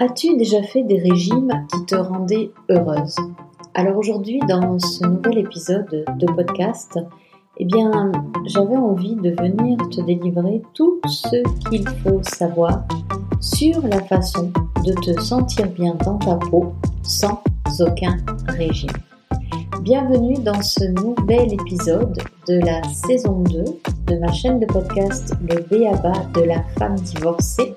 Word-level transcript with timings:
As-tu 0.00 0.36
déjà 0.36 0.62
fait 0.62 0.84
des 0.84 1.00
régimes 1.00 1.66
qui 1.72 1.84
te 1.86 1.96
rendaient 1.96 2.52
heureuse? 2.68 3.16
Alors 3.74 3.98
aujourd'hui, 3.98 4.38
dans 4.48 4.78
ce 4.78 5.04
nouvel 5.04 5.38
épisode 5.38 6.04
de 6.16 6.26
podcast, 6.26 7.00
eh 7.56 7.64
bien, 7.64 8.12
j'avais 8.46 8.76
envie 8.76 9.16
de 9.16 9.30
venir 9.30 9.76
te 9.90 10.00
délivrer 10.02 10.62
tout 10.72 11.00
ce 11.04 11.42
qu'il 11.68 11.88
faut 11.88 12.20
savoir 12.22 12.84
sur 13.40 13.84
la 13.88 14.00
façon 14.04 14.52
de 14.84 14.92
te 14.92 15.20
sentir 15.20 15.68
bien 15.70 15.96
dans 16.04 16.18
ta 16.18 16.36
peau 16.36 16.74
sans 17.02 17.42
aucun 17.80 18.18
régime. 18.46 18.90
Bienvenue 19.82 20.38
dans 20.44 20.62
ce 20.62 20.84
nouvel 20.84 21.52
épisode 21.52 22.18
de 22.46 22.60
la 22.60 22.84
saison 22.84 23.40
2 23.40 23.64
de 24.06 24.18
ma 24.18 24.30
chaîne 24.32 24.60
de 24.60 24.66
podcast 24.66 25.34
Le 25.40 25.60
Béaba 25.62 26.12
de 26.34 26.42
la 26.42 26.62
femme 26.78 26.94
divorcée 26.94 27.74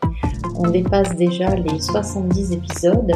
on 0.63 0.69
dépasse 0.69 1.15
déjà 1.15 1.55
les 1.55 1.79
70 1.79 2.51
épisodes 2.51 3.13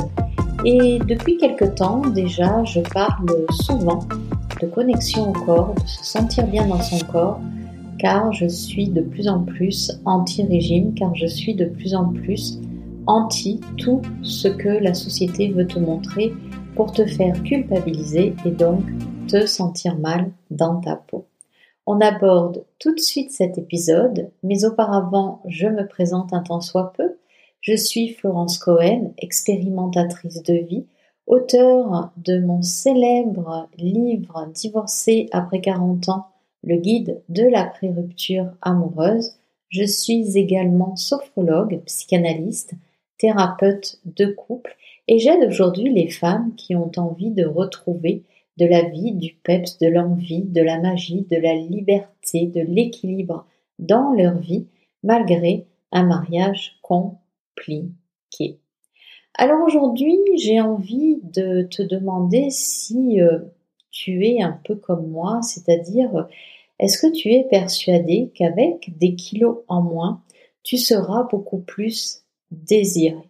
et 0.63 0.99
depuis 0.99 1.38
quelque 1.38 1.65
temps 1.65 2.01
déjà, 2.01 2.63
je 2.63 2.81
parle 2.81 3.45
souvent 3.51 3.99
de 4.61 4.67
connexion 4.67 5.29
au 5.29 5.33
corps, 5.33 5.75
de 5.75 5.87
se 5.87 6.03
sentir 6.03 6.47
bien 6.47 6.67
dans 6.67 6.81
son 6.81 6.97
corps, 7.05 7.39
car 7.99 8.31
je 8.34 8.47
suis 8.47 8.87
de 8.87 9.01
plus 9.01 9.27
en 9.27 9.43
plus 9.43 9.91
anti-régime, 10.05 10.93
car 10.95 11.13
je 11.13 11.27
suis 11.27 11.53
de 11.53 11.65
plus 11.65 11.93
en 11.93 12.11
plus 12.11 12.59
anti 13.05 13.62
tout 13.77 14.01
ce 14.23 14.48
que 14.48 14.70
la 14.70 14.93
société 14.93 15.49
veut 15.49 15.67
te 15.67 15.77
montrer 15.77 16.34
pour 16.75 16.91
te 16.91 17.05
faire 17.05 17.41
culpabiliser 17.43 18.35
et 18.45 18.51
donc 18.51 18.81
te 19.27 19.45
sentir 19.45 19.98
mal 19.99 20.31
dans 20.49 20.77
ta 20.81 20.95
peau. 20.95 21.25
On 21.85 22.01
aborde 22.01 22.65
tout 22.79 22.95
de 22.95 22.99
suite 22.99 23.31
cet 23.31 23.59
épisode, 23.59 24.31
mais 24.41 24.65
auparavant 24.65 25.41
je 25.48 25.67
me 25.67 25.87
présente 25.87 26.34
un 26.34 26.41
temps 26.41 26.62
soit 26.62 26.91
peu. 26.98 27.17
Je 27.65 27.75
suis 27.75 28.09
Florence 28.09 28.59
Cohen, 28.59 29.11
expérimentatrice 29.17 30.43
de 30.43 30.53
vie, 30.53 30.85
auteure 31.26 32.12
de 32.15 32.37
mon 32.37 32.62
célèbre 32.62 33.67
livre 33.79 34.48
Divorcé 34.53 35.29
après 35.31 35.62
40 35.62 36.09
ans, 36.09 36.27
le 36.63 36.75
guide 36.75 37.23
de 37.27 37.41
la 37.41 37.65
pré-rupture 37.65 38.51
amoureuse. 38.62 39.40
Je 39.70 39.84
suis 39.84 40.37
également 40.37 40.95
sophrologue, 40.95 41.81
psychanalyste, 41.87 42.75
thérapeute 43.17 43.99
de 44.05 44.27
couple 44.27 44.77
et 45.07 45.18
j'aide 45.18 45.49
aujourd'hui 45.49 45.91
les 45.91 46.12
femmes 46.12 46.53
qui 46.55 46.75
ont 46.75 46.91
envie 46.97 47.31
de 47.31 47.47
retrouver 47.47 48.25
de 48.57 48.68
la 48.68 48.84
vie, 48.84 49.13
du 49.13 49.34
peps, 49.43 49.79
de 49.79 49.87
l'envie, 49.87 50.43
de 50.43 50.62
la 50.62 50.79
magie, 50.79 51.25
de 51.31 51.37
la 51.37 51.55
liberté, 51.55 52.45
de 52.45 52.62
l'équilibre 52.62 53.47
dans 53.79 54.12
leur 54.12 54.37
vie 54.37 54.68
malgré 55.01 55.65
un 55.91 56.03
mariage 56.03 56.77
con 56.84 57.15
Alors 59.34 59.61
aujourd'hui, 59.65 60.17
j'ai 60.37 60.61
envie 60.61 61.20
de 61.23 61.63
te 61.63 61.81
demander 61.81 62.49
si 62.49 63.21
euh, 63.21 63.39
tu 63.91 64.25
es 64.25 64.41
un 64.41 64.59
peu 64.63 64.75
comme 64.75 65.07
moi, 65.07 65.41
c'est-à-dire 65.41 66.28
est-ce 66.79 66.97
que 66.97 67.12
tu 67.12 67.31
es 67.31 67.44
persuadé 67.44 68.31
qu'avec 68.34 68.97
des 68.97 69.16
kilos 69.16 69.59
en 69.67 69.81
moins, 69.81 70.23
tu 70.63 70.78
seras 70.78 71.23
beaucoup 71.23 71.59
plus 71.59 72.23
désiré 72.51 73.29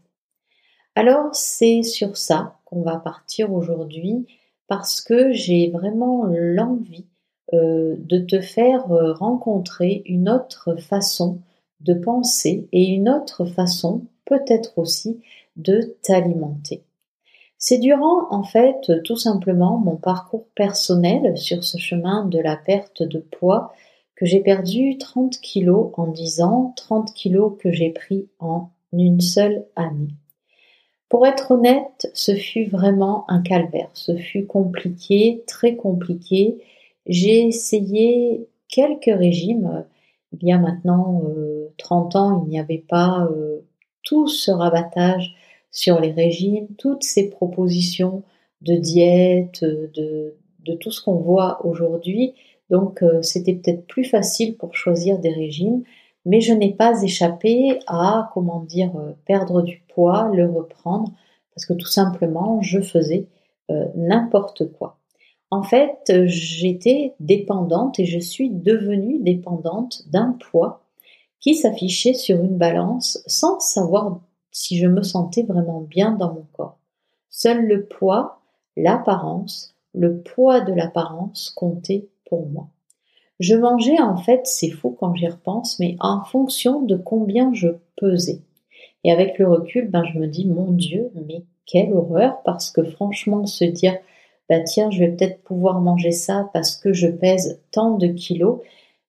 Alors 0.95 1.33
c'est 1.33 1.83
sur 1.83 2.17
ça 2.17 2.59
qu'on 2.65 2.81
va 2.81 2.97
partir 2.97 3.53
aujourd'hui 3.53 4.27
parce 4.67 5.01
que 5.01 5.31
j'ai 5.31 5.69
vraiment 5.69 6.25
l'envie 6.25 7.05
euh, 7.53 7.95
de 7.99 8.19
te 8.19 8.41
faire 8.41 8.91
euh, 8.91 9.13
rencontrer 9.13 10.01
une 10.05 10.29
autre 10.29 10.75
façon 10.77 11.41
de 11.81 11.93
penser 11.93 12.67
et 12.71 12.85
une 12.85 13.09
autre 13.09 13.45
façon 13.45 14.07
peut-être 14.25 14.77
aussi 14.77 15.21
de 15.55 15.95
t'alimenter. 16.01 16.83
C'est 17.57 17.77
durant 17.77 18.31
en 18.31 18.43
fait 18.43 19.01
tout 19.03 19.15
simplement 19.15 19.77
mon 19.77 19.95
parcours 19.95 20.47
personnel 20.55 21.37
sur 21.37 21.63
ce 21.63 21.77
chemin 21.77 22.25
de 22.25 22.39
la 22.39 22.57
perte 22.57 23.01
de 23.01 23.19
poids 23.19 23.73
que 24.16 24.25
j'ai 24.25 24.39
perdu 24.39 24.97
30 24.97 25.39
kilos 25.39 25.91
en 25.94 26.07
10 26.07 26.41
ans, 26.41 26.73
30 26.77 27.13
kilos 27.13 27.53
que 27.59 27.72
j'ai 27.72 27.89
pris 27.89 28.27
en 28.39 28.69
une 28.94 29.22
seule 29.22 29.66
année. 29.75 30.13
Pour 31.09 31.27
être 31.27 31.51
honnête, 31.51 32.09
ce 32.13 32.35
fut 32.35 32.66
vraiment 32.66 33.25
un 33.29 33.41
calvaire, 33.41 33.89
ce 33.94 34.16
fut 34.17 34.45
compliqué, 34.45 35.44
très 35.47 35.75
compliqué. 35.75 36.63
J'ai 37.05 37.47
essayé 37.47 38.47
quelques 38.69 39.05
régimes. 39.05 39.85
Il 40.33 40.47
y 40.47 40.51
a 40.51 40.57
maintenant 40.57 41.21
30 41.77 42.16
euh, 42.16 42.19
ans, 42.19 42.44
il 42.45 42.50
n'y 42.50 42.59
avait 42.59 42.83
pas 42.88 43.27
euh, 43.31 43.61
tout 44.05 44.27
ce 44.27 44.51
rabattage 44.51 45.35
sur 45.71 45.99
les 45.99 46.11
régimes, 46.11 46.67
toutes 46.77 47.03
ces 47.03 47.29
propositions 47.29 48.23
de 48.61 48.75
diète, 48.75 49.63
de, 49.63 50.33
tout 50.79 50.91
ce 50.91 51.03
qu'on 51.03 51.16
voit 51.16 51.63
aujourd'hui. 51.66 52.33
Donc 52.69 53.03
euh, 53.03 53.21
c'était 53.21 53.53
peut-être 53.53 53.85
plus 53.85 54.05
facile 54.05 54.55
pour 54.55 54.75
choisir 54.75 55.19
des 55.19 55.29
régimes, 55.29 55.83
mais 56.25 56.41
je 56.41 56.53
n'ai 56.53 56.73
pas 56.73 57.03
échappé 57.03 57.79
à, 57.88 58.31
comment 58.33 58.61
dire, 58.61 58.95
euh, 58.95 59.11
perdre 59.25 59.61
du 59.61 59.83
poids, 59.94 60.31
le 60.33 60.49
reprendre, 60.49 61.11
parce 61.53 61.65
que 61.65 61.73
tout 61.73 61.88
simplement, 61.88 62.61
je 62.61 62.81
faisais 62.81 63.27
euh, 63.69 63.85
n'importe 63.95 64.71
quoi. 64.71 64.97
En 65.51 65.61
fait, 65.61 66.11
j'étais 66.25 67.13
dépendante 67.19 67.99
et 67.99 68.05
je 68.05 68.19
suis 68.19 68.49
devenue 68.49 69.19
dépendante 69.19 70.03
d'un 70.09 70.35
poids 70.51 70.84
qui 71.40 71.56
s'affichait 71.56 72.13
sur 72.13 72.44
une 72.44 72.57
balance 72.57 73.23
sans 73.28 73.59
savoir 73.59 74.19
si 74.51 74.78
je 74.78 74.88
me 74.88 75.03
sentais 75.03 75.44
vraiment 75.44 75.81
bien 75.81 76.12
dans 76.12 76.34
mon 76.34 76.46
corps. 76.53 76.78
Seul 77.29 77.66
le 77.66 77.85
poids, 77.85 78.40
l'apparence, 78.78 79.75
le 79.94 80.22
poids 80.22 80.62
de 80.62 80.74
l'apparence 80.74 81.51
comptait 81.56 82.07
pour 82.25 82.47
moi. 82.47 82.68
Je 83.40 83.56
mangeais 83.56 84.00
en 84.00 84.16
fait, 84.16 84.41
c'est 84.45 84.72
fou 84.72 84.95
quand 84.97 85.13
j'y 85.16 85.28
repense, 85.28 85.79
mais 85.79 85.97
en 86.00 86.24
fonction 86.24 86.81
de 86.81 86.95
combien 86.95 87.53
je 87.53 87.68
pesais. 87.97 88.41
Et 89.03 89.12
avec 89.12 89.38
le 89.38 89.47
recul, 89.47 89.90
ben, 89.90 90.03
je 90.06 90.18
me 90.18 90.28
dis, 90.28 90.47
mon 90.47 90.72
Dieu, 90.72 91.12
mais 91.28 91.44
quelle 91.66 91.94
horreur, 91.94 92.41
parce 92.44 92.72
que 92.72 92.84
franchement, 92.84 93.45
se 93.45 93.66
dire, 93.66 93.97
bah 94.50 94.62
tiens, 94.62 94.90
je 94.91 95.00
vais 95.00 95.12
peut-être 95.12 95.41
pouvoir 95.44 95.81
manger 95.81 96.12
ça 96.12 96.50
parce 96.53 96.75
que 96.75 96.94
je 96.94 97.07
pèse 97.07 97.62
tant 97.72 97.97
de 97.97 98.07
kilos, 98.07 98.62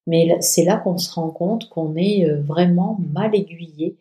mais 0.07 0.37
c'est 0.39 0.63
là 0.63 0.77
qu'on 0.77 0.97
se 0.97 1.13
rend 1.13 1.29
compte 1.29 1.69
qu'on 1.69 1.95
est 1.95 2.25
euh, 2.25 2.41
vraiment 2.41 2.97
mal 3.13 3.35
aiguillé, 3.35 3.95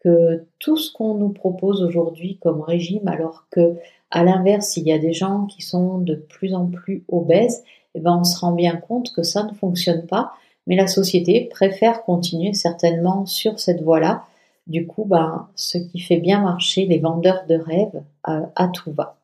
que 0.00 0.44
tout 0.58 0.76
ce 0.76 0.92
qu'on 0.92 1.14
nous 1.14 1.30
propose 1.30 1.82
aujourd'hui 1.82 2.36
comme 2.42 2.60
régime, 2.60 3.06
alors 3.08 3.46
que 3.50 3.76
à 4.10 4.24
l'inverse, 4.24 4.76
il 4.76 4.86
y 4.86 4.92
a 4.92 4.98
des 4.98 5.12
gens 5.12 5.46
qui 5.46 5.62
sont 5.62 5.98
de 5.98 6.16
plus 6.16 6.54
en 6.54 6.66
plus 6.66 7.04
obèses, 7.08 7.62
eh 7.94 8.00
ben 8.00 8.18
on 8.20 8.24
se 8.24 8.38
rend 8.38 8.52
bien 8.52 8.76
compte 8.76 9.12
que 9.14 9.22
ça 9.22 9.44
ne 9.44 9.54
fonctionne 9.54 10.06
pas, 10.06 10.32
mais 10.66 10.76
la 10.76 10.86
société 10.86 11.48
préfère 11.50 12.02
continuer 12.02 12.52
certainement 12.52 13.24
sur 13.26 13.58
cette 13.58 13.82
voie-là. 13.82 14.24
Du 14.66 14.86
coup, 14.86 15.04
ben, 15.04 15.48
ce 15.56 15.78
qui 15.78 15.98
fait 16.00 16.18
bien 16.18 16.40
marcher 16.40 16.86
les 16.86 16.98
vendeurs 16.98 17.44
de 17.48 17.56
rêves 17.56 18.02
euh, 18.28 18.42
à 18.54 18.68
tout 18.68 18.92
va. 18.92 19.16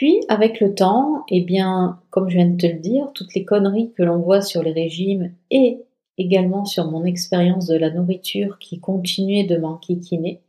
Puis, 0.00 0.24
avec 0.28 0.60
le 0.60 0.74
temps, 0.74 1.26
eh 1.28 1.42
bien, 1.42 2.00
comme 2.08 2.30
je 2.30 2.36
viens 2.38 2.48
de 2.48 2.56
te 2.56 2.66
le 2.66 2.78
dire, 2.78 3.10
toutes 3.12 3.34
les 3.34 3.44
conneries 3.44 3.92
que 3.92 4.02
l'on 4.02 4.16
voit 4.16 4.40
sur 4.40 4.62
les 4.62 4.72
régimes 4.72 5.34
et 5.50 5.82
également 6.16 6.64
sur 6.64 6.90
mon 6.90 7.04
expérience 7.04 7.66
de 7.66 7.76
la 7.76 7.90
nourriture 7.90 8.58
qui 8.58 8.80
continuait 8.80 9.44
de 9.44 9.58
m'enquiquiner, 9.58 10.40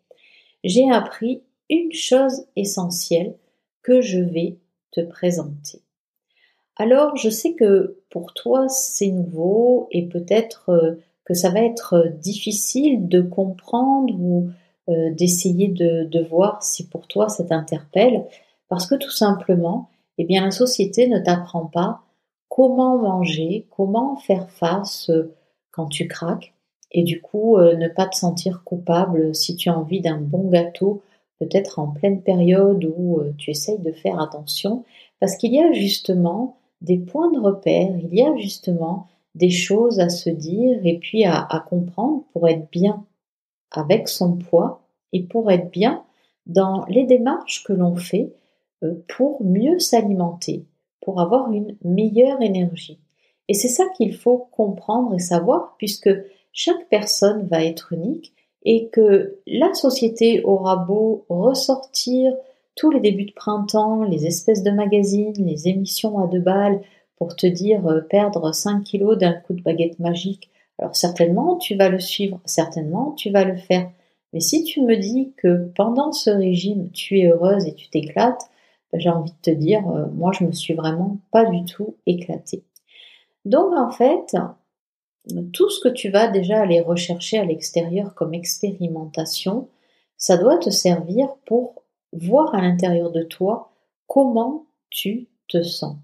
j'ai 0.63 0.89
appris 0.89 1.41
une 1.69 1.91
chose 1.91 2.45
essentielle 2.55 3.35
que 3.83 3.99
je 3.99 4.19
vais 4.19 4.55
te 4.91 5.01
présenter. 5.01 5.81
Alors, 6.77 7.17
je 7.17 7.29
sais 7.29 7.51
que 7.51 7.97
pour 8.09 8.33
toi, 8.33 8.69
c'est 8.69 9.11
nouveau 9.11 9.89
et 9.91 10.07
peut-être 10.07 10.69
euh, 10.69 10.93
que 11.25 11.33
ça 11.33 11.49
va 11.49 11.59
être 11.59 12.07
difficile 12.21 13.09
de 13.09 13.19
comprendre 13.19 14.13
ou 14.17 14.49
euh, 14.87 15.11
d'essayer 15.11 15.67
de, 15.67 16.05
de 16.05 16.23
voir 16.23 16.63
si 16.63 16.87
pour 16.87 17.05
toi 17.09 17.27
ça 17.27 17.43
t'interpelle. 17.43 18.23
Parce 18.71 18.87
que 18.87 18.95
tout 18.95 19.11
simplement, 19.11 19.89
eh 20.17 20.23
bien, 20.23 20.45
la 20.45 20.51
société 20.51 21.09
ne 21.09 21.19
t'apprend 21.19 21.65
pas 21.65 22.03
comment 22.47 22.97
manger, 22.97 23.67
comment 23.75 24.15
faire 24.15 24.49
face 24.49 25.09
euh, 25.09 25.35
quand 25.71 25.87
tu 25.87 26.07
craques, 26.07 26.53
et 26.93 27.03
du 27.03 27.19
coup, 27.19 27.57
euh, 27.57 27.75
ne 27.75 27.89
pas 27.89 28.07
te 28.07 28.15
sentir 28.15 28.63
coupable 28.63 29.35
si 29.35 29.57
tu 29.57 29.67
as 29.67 29.77
envie 29.77 29.99
d'un 29.99 30.21
bon 30.21 30.47
gâteau, 30.47 31.01
peut-être 31.39 31.79
en 31.79 31.87
pleine 31.87 32.21
période 32.21 32.89
où 32.95 33.19
euh, 33.19 33.33
tu 33.37 33.51
essayes 33.51 33.79
de 33.79 33.91
faire 33.91 34.21
attention, 34.21 34.85
parce 35.19 35.35
qu'il 35.35 35.53
y 35.53 35.59
a 35.59 35.73
justement 35.73 36.55
des 36.79 36.97
points 36.97 37.29
de 37.29 37.41
repère, 37.41 37.91
il 38.01 38.15
y 38.15 38.23
a 38.23 38.33
justement 38.37 39.07
des 39.35 39.49
choses 39.49 39.99
à 39.99 40.07
se 40.07 40.29
dire 40.29 40.79
et 40.85 40.97
puis 40.97 41.25
à, 41.25 41.41
à 41.41 41.59
comprendre 41.59 42.23
pour 42.31 42.47
être 42.47 42.71
bien 42.71 43.05
avec 43.69 44.07
son 44.07 44.37
poids 44.37 44.81
et 45.11 45.23
pour 45.23 45.51
être 45.51 45.69
bien 45.71 46.05
dans 46.45 46.85
les 46.85 47.03
démarches 47.03 47.65
que 47.65 47.73
l'on 47.73 47.97
fait 47.97 48.31
pour 49.07 49.43
mieux 49.43 49.79
s'alimenter, 49.79 50.65
pour 51.01 51.21
avoir 51.21 51.51
une 51.51 51.75
meilleure 51.83 52.41
énergie. 52.41 52.99
Et 53.47 53.53
c'est 53.53 53.67
ça 53.67 53.85
qu'il 53.97 54.15
faut 54.15 54.47
comprendre 54.51 55.13
et 55.15 55.19
savoir 55.19 55.75
puisque 55.77 56.09
chaque 56.53 56.87
personne 56.89 57.47
va 57.47 57.63
être 57.63 57.93
unique 57.93 58.33
et 58.63 58.89
que 58.89 59.39
la 59.47 59.73
société 59.73 60.41
aura 60.43 60.75
beau 60.75 61.25
ressortir 61.29 62.33
tous 62.75 62.91
les 62.91 62.99
débuts 62.99 63.25
de 63.25 63.33
printemps, 63.33 64.03
les 64.03 64.25
espèces 64.25 64.63
de 64.63 64.71
magazines, 64.71 65.33
les 65.37 65.67
émissions 65.67 66.19
à 66.19 66.27
deux 66.27 66.39
balles 66.39 66.81
pour 67.17 67.35
te 67.35 67.47
dire 67.47 67.85
euh, 67.87 68.01
perdre 68.01 68.53
5 68.53 68.83
kilos 68.83 69.17
d'un 69.17 69.33
coup 69.33 69.53
de 69.53 69.61
baguette 69.61 69.99
magique, 69.99 70.49
alors 70.79 70.95
certainement 70.95 71.57
tu 71.57 71.75
vas 71.75 71.89
le 71.89 71.99
suivre, 71.99 72.39
certainement 72.45 73.11
tu 73.11 73.29
vas 73.29 73.43
le 73.43 73.57
faire. 73.57 73.89
Mais 74.33 74.39
si 74.39 74.63
tu 74.63 74.81
me 74.81 74.95
dis 74.95 75.33
que 75.37 75.69
pendant 75.75 76.11
ce 76.11 76.29
régime 76.29 76.89
tu 76.91 77.19
es 77.19 77.27
heureuse 77.27 77.67
et 77.67 77.75
tu 77.75 77.89
t'éclates, 77.89 78.49
j'ai 78.93 79.09
envie 79.09 79.31
de 79.31 79.37
te 79.41 79.51
dire, 79.51 79.87
euh, 79.89 80.05
moi 80.13 80.31
je 80.37 80.43
me 80.43 80.51
suis 80.51 80.73
vraiment 80.73 81.19
pas 81.31 81.45
du 81.45 81.63
tout 81.65 81.95
éclatée. 82.05 82.63
Donc 83.45 83.73
en 83.73 83.91
fait, 83.91 84.35
tout 85.53 85.69
ce 85.69 85.79
que 85.81 85.89
tu 85.89 86.09
vas 86.09 86.27
déjà 86.27 86.61
aller 86.61 86.81
rechercher 86.81 87.39
à 87.39 87.45
l'extérieur 87.45 88.13
comme 88.15 88.33
expérimentation, 88.33 89.69
ça 90.17 90.37
doit 90.37 90.57
te 90.57 90.69
servir 90.69 91.27
pour 91.45 91.83
voir 92.13 92.53
à 92.53 92.61
l'intérieur 92.61 93.11
de 93.11 93.23
toi 93.23 93.71
comment 94.07 94.65
tu 94.89 95.27
te 95.47 95.63
sens. 95.63 95.95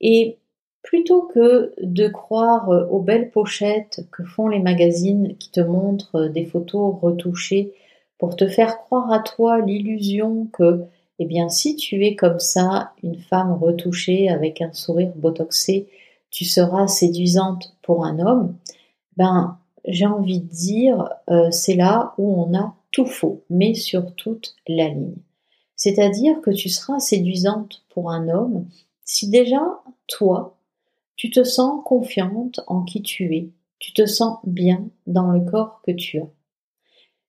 Et 0.00 0.38
plutôt 0.82 1.22
que 1.22 1.72
de 1.80 2.08
croire 2.08 2.68
aux 2.90 3.00
belles 3.00 3.30
pochettes 3.30 4.06
que 4.12 4.22
font 4.24 4.48
les 4.48 4.58
magazines 4.58 5.36
qui 5.38 5.50
te 5.50 5.60
montrent 5.60 6.26
des 6.26 6.44
photos 6.44 6.96
retouchées 7.00 7.72
pour 8.18 8.36
te 8.36 8.46
faire 8.48 8.78
croire 8.78 9.10
à 9.12 9.20
toi 9.20 9.60
l'illusion 9.60 10.46
que, 10.52 10.84
eh 11.18 11.26
bien, 11.26 11.48
si 11.48 11.76
tu 11.76 12.04
es 12.04 12.16
comme 12.16 12.40
ça, 12.40 12.92
une 13.02 13.18
femme 13.18 13.52
retouchée 13.52 14.28
avec 14.28 14.60
un 14.60 14.72
sourire 14.72 15.12
botoxé, 15.14 15.88
tu 16.30 16.44
seras 16.44 16.88
séduisante 16.88 17.76
pour 17.82 18.04
un 18.04 18.18
homme, 18.18 18.56
ben 19.16 19.58
j'ai 19.86 20.06
envie 20.06 20.40
de 20.40 20.48
dire 20.48 21.08
euh, 21.30 21.50
c'est 21.50 21.76
là 21.76 22.14
où 22.18 22.42
on 22.42 22.54
a 22.58 22.74
tout 22.90 23.06
faux, 23.06 23.44
mais 23.50 23.74
sur 23.74 24.14
toute 24.14 24.56
la 24.66 24.88
ligne. 24.88 25.14
C'est-à-dire 25.76 26.40
que 26.40 26.50
tu 26.50 26.68
seras 26.68 26.98
séduisante 26.98 27.84
pour 27.90 28.10
un 28.10 28.28
homme 28.28 28.66
si 29.04 29.28
déjà 29.28 29.62
toi 30.08 30.56
tu 31.16 31.30
te 31.30 31.44
sens 31.44 31.82
confiante 31.84 32.60
en 32.66 32.82
qui 32.82 33.02
tu 33.02 33.36
es, 33.36 33.50
tu 33.78 33.92
te 33.92 34.06
sens 34.06 34.38
bien 34.44 34.88
dans 35.06 35.30
le 35.30 35.40
corps 35.40 35.80
que 35.86 35.92
tu 35.92 36.18
as. 36.18 36.28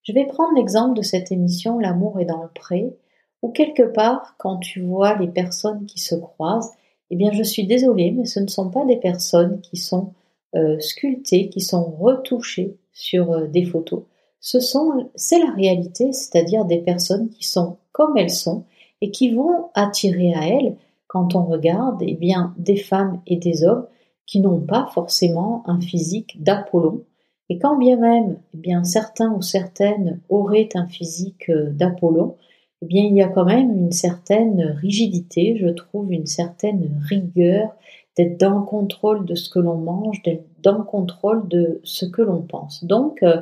Je 0.03 0.13
vais 0.13 0.25
prendre 0.25 0.55
l'exemple 0.55 0.97
de 0.97 1.03
cette 1.03 1.31
émission 1.31 1.79
L'amour 1.79 2.19
est 2.19 2.25
dans 2.25 2.41
le 2.41 2.49
pré, 2.49 2.95
où 3.45 3.51
quelque 3.51 3.83
part, 3.83 4.33
quand 4.39 4.57
tu 4.57 4.81
vois 4.81 5.15
les 5.19 5.27
personnes 5.27 5.85
qui 5.85 5.99
se 5.99 6.15
croisent, 6.15 6.73
eh 7.11 7.15
bien, 7.15 7.31
je 7.31 7.43
suis 7.43 7.67
désolée, 7.67 8.09
mais 8.09 8.25
ce 8.25 8.39
ne 8.39 8.47
sont 8.47 8.71
pas 8.71 8.85
des 8.85 8.97
personnes 8.97 9.61
qui 9.61 9.77
sont 9.77 10.13
euh, 10.55 10.79
sculptées, 10.79 11.49
qui 11.49 11.61
sont 11.61 11.83
retouchées 11.83 12.75
sur 12.91 13.31
euh, 13.31 13.45
des 13.45 13.63
photos. 13.63 14.01
Ce 14.39 14.59
sont, 14.59 15.11
c'est 15.13 15.37
la 15.37 15.51
réalité, 15.51 16.11
c'est-à-dire 16.11 16.65
des 16.65 16.79
personnes 16.79 17.29
qui 17.29 17.45
sont 17.45 17.77
comme 17.91 18.17
elles 18.17 18.31
sont 18.31 18.63
et 19.01 19.11
qui 19.11 19.29
vont 19.29 19.69
attirer 19.75 20.33
à 20.33 20.47
elles, 20.47 20.75
quand 21.05 21.35
on 21.35 21.43
regarde, 21.43 22.01
eh 22.01 22.15
bien, 22.15 22.55
des 22.57 22.77
femmes 22.77 23.21
et 23.27 23.35
des 23.37 23.63
hommes 23.63 23.85
qui 24.25 24.39
n'ont 24.39 24.59
pas 24.59 24.89
forcément 24.91 25.61
un 25.67 25.79
physique 25.79 26.41
d'Apollon. 26.41 27.03
Et 27.49 27.59
quand 27.59 27.77
bien 27.77 27.97
même, 27.97 28.39
eh 28.55 28.57
bien, 28.57 28.83
certains 28.83 29.31
ou 29.33 29.43
certaines 29.43 30.19
auraient 30.29 30.69
un 30.73 30.87
physique 30.87 31.47
euh, 31.51 31.69
d'Apollon, 31.69 32.37
eh 32.81 32.85
bien, 32.85 33.03
il 33.03 33.15
y 33.15 33.21
a 33.21 33.27
quand 33.27 33.45
même 33.45 33.71
une 33.71 33.91
certaine 33.91 34.61
rigidité, 34.81 35.57
je 35.57 35.67
trouve, 35.67 36.11
une 36.11 36.25
certaine 36.25 37.01
rigueur, 37.07 37.75
d'être 38.17 38.39
dans 38.39 38.59
le 38.59 38.65
contrôle 38.65 39.25
de 39.25 39.35
ce 39.35 39.49
que 39.49 39.59
l'on 39.59 39.77
mange, 39.77 40.21
d'être 40.23 40.45
dans 40.61 40.77
le 40.77 40.83
contrôle 40.83 41.47
de 41.47 41.81
ce 41.83 42.05
que 42.05 42.21
l'on 42.21 42.41
pense. 42.41 42.83
Donc, 42.83 43.23
euh, 43.23 43.41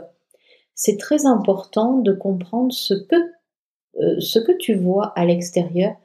c'est 0.75 0.97
très 0.97 1.25
important 1.25 1.97
de 1.99 2.11
comprendre 2.11 2.73
ce 2.73 2.93
que, 2.93 3.15
euh, 4.01 4.19
ce 4.19 4.39
que 4.39 4.51
tu 4.51 4.73
vois 4.73 5.13
à 5.15 5.25
l'extérieur 5.25 5.95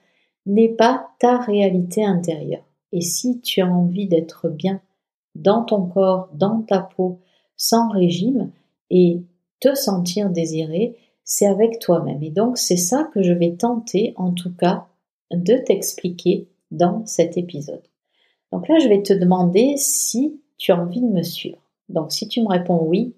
n'est 0.46 0.68
pas 0.68 1.08
ta 1.18 1.38
réalité 1.38 2.04
intérieure. 2.04 2.64
Et 2.92 3.00
si 3.00 3.40
tu 3.40 3.60
as 3.60 3.66
envie 3.66 4.06
d'être 4.06 4.48
bien 4.48 4.80
dans 5.34 5.62
ton 5.62 5.86
corps, 5.86 6.28
dans 6.34 6.62
ta 6.62 6.80
peau, 6.80 7.20
sans 7.56 7.88
régime, 7.90 8.50
et 8.90 9.22
te 9.60 9.74
sentir 9.74 10.30
désiré, 10.30 10.96
c'est 11.28 11.46
avec 11.46 11.78
toi-même. 11.78 12.22
Et 12.22 12.30
donc 12.30 12.58
c'est 12.58 12.78
ça 12.78 13.08
que 13.14 13.22
je 13.22 13.32
vais 13.32 13.52
tenter 13.52 14.14
en 14.16 14.32
tout 14.32 14.52
cas 14.52 14.88
de 15.30 15.58
t'expliquer 15.58 16.48
dans 16.72 17.06
cet 17.06 17.36
épisode. 17.36 17.82
Donc 18.50 18.66
là, 18.66 18.78
je 18.78 18.88
vais 18.88 19.02
te 19.02 19.12
demander 19.12 19.74
si 19.76 20.40
tu 20.56 20.72
as 20.72 20.80
envie 20.80 21.02
de 21.02 21.06
me 21.06 21.22
suivre. 21.22 21.62
Donc 21.90 22.12
si 22.12 22.26
tu 22.28 22.40
me 22.40 22.48
réponds 22.48 22.82
oui, 22.82 23.14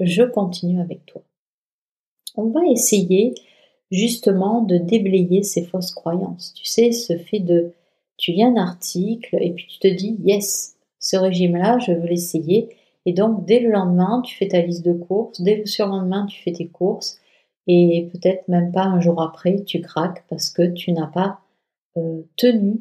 je 0.00 0.22
continue 0.22 0.80
avec 0.80 1.04
toi. 1.04 1.22
On 2.34 2.46
va 2.46 2.62
essayer 2.66 3.34
justement 3.90 4.62
de 4.62 4.78
déblayer 4.78 5.42
ces 5.42 5.62
fausses 5.62 5.92
croyances. 5.92 6.54
Tu 6.54 6.64
sais, 6.64 6.92
ce 6.92 7.18
fait 7.18 7.40
de 7.40 7.72
tu 8.16 8.32
lis 8.32 8.42
un 8.42 8.56
article 8.56 9.36
et 9.38 9.52
puis 9.52 9.66
tu 9.66 9.78
te 9.78 9.88
dis 9.88 10.16
yes, 10.24 10.76
ce 10.98 11.16
régime-là, 11.16 11.78
je 11.78 11.92
veux 11.92 12.08
l'essayer. 12.08 12.70
Et 13.04 13.12
donc 13.12 13.44
dès 13.44 13.60
le 13.60 13.70
lendemain, 13.70 14.22
tu 14.24 14.34
fais 14.34 14.48
ta 14.48 14.62
liste 14.62 14.84
de 14.84 14.94
courses, 14.94 15.42
dès 15.42 15.56
le 15.56 15.66
surlendemain, 15.66 16.24
tu 16.24 16.40
fais 16.42 16.52
tes 16.52 16.68
courses 16.68 17.19
et 17.72 18.08
peut-être 18.12 18.48
même 18.48 18.72
pas 18.72 18.82
un 18.82 19.00
jour 19.00 19.22
après, 19.22 19.62
tu 19.64 19.80
craques 19.80 20.24
parce 20.28 20.50
que 20.50 20.62
tu 20.62 20.90
n'as 20.90 21.06
pas 21.06 21.38
euh, 21.96 22.22
tenu 22.36 22.80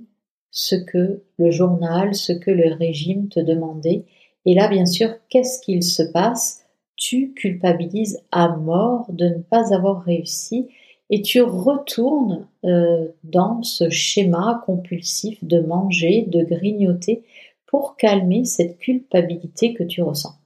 ce 0.50 0.76
que 0.76 1.22
le 1.38 1.52
journal, 1.52 2.16
ce 2.16 2.34
que 2.34 2.50
le 2.50 2.74
régime 2.74 3.30
te 3.30 3.40
demandait. 3.40 4.06
Et 4.46 4.56
là, 4.56 4.68
bien 4.68 4.88
sûr, 4.88 5.10
qu'est-ce 5.30 5.62
qu'il 5.62 5.84
se 5.84 6.02
passe? 6.02 6.66
Tu 6.96 7.34
culpabilises 7.34 8.20
à 8.32 8.50
mort 8.50 9.06
de 9.10 9.28
ne 9.30 9.38
pas 9.38 9.76
avoir 9.76 10.02
réussi 10.02 10.68
et 11.12 11.22
tu 11.22 11.42
retournes 11.42 12.48
euh, 12.66 13.10
dans 13.24 13.62
ce 13.62 13.92
schéma 13.92 14.64
compulsif 14.66 15.44
de 15.44 15.60
manger, 15.60 16.26
de 16.28 16.44
grignoter 16.44 17.24
pour 17.68 17.96
calmer 17.96 18.44
cette 18.44 18.80
culpabilité 18.80 19.76
que 19.76 19.84
tu 19.84 20.02
ressens. 20.02 20.39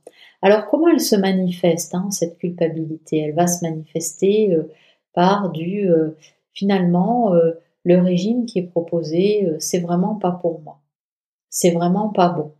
Alors 0.44 0.66
comment 0.68 0.90
elle 0.90 1.00
se 1.00 1.16
manifeste, 1.16 1.95
hein, 1.95 2.12
cette 2.12 2.38
culpabilité? 2.38 3.19
Elle 3.19 3.34
va 3.34 3.48
se 3.48 3.63
manifester 3.63 4.54
euh, 4.54 4.69
par 5.13 5.50
du 5.51 5.90
euh, 5.90 6.18
finalement 6.51 7.34
euh, 7.34 7.54
le 7.86 7.98
régime 8.00 8.45
qui 8.45 8.60
est 8.60 8.68
proposé, 8.68 9.50
c'est 9.60 9.80
vraiment 9.80 10.16
pas 10.16 10.31
pour 10.31 10.60
moi. 10.62 10.80
C'est 11.50 11.72
vraiment 11.72 12.10
pas 12.10 12.30
bon. 12.30 12.51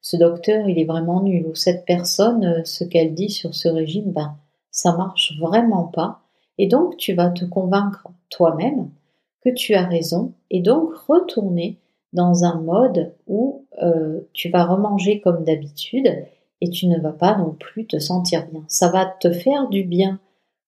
Ce 0.00 0.16
docteur, 0.16 0.68
il 0.68 0.78
est 0.78 0.84
vraiment 0.84 1.22
nul. 1.22 1.46
Ou 1.46 1.54
cette 1.56 1.84
personne, 1.84 2.64
ce 2.64 2.84
qu'elle 2.84 3.14
dit 3.14 3.30
sur 3.30 3.54
ce 3.54 3.68
régime, 3.68 4.12
ben 4.12 4.36
ça 4.70 4.96
marche 4.96 5.36
vraiment 5.40 5.84
pas. 5.84 6.20
Et 6.58 6.68
donc 6.68 6.96
tu 6.96 7.14
vas 7.14 7.30
te 7.30 7.44
convaincre 7.44 8.08
toi-même 8.30 8.90
que 9.44 9.50
tu 9.50 9.74
as 9.74 9.86
raison 9.86 10.32
et 10.50 10.60
donc 10.60 10.92
retourner 11.08 11.78
dans 12.12 12.44
un 12.44 12.60
mode 12.60 13.12
où 13.26 13.64
tu 14.32 14.50
vas 14.50 14.64
remanger 14.64 15.20
comme 15.20 15.44
d'habitude 15.44 16.26
et 16.64 16.70
tu 16.70 16.86
ne 16.86 16.98
vas 16.98 17.12
pas 17.12 17.36
non 17.36 17.50
plus 17.50 17.86
te 17.86 17.98
sentir 17.98 18.46
bien. 18.50 18.64
Ça 18.68 18.88
va 18.88 19.04
te 19.04 19.30
faire 19.30 19.68
du 19.68 19.84
bien 19.84 20.18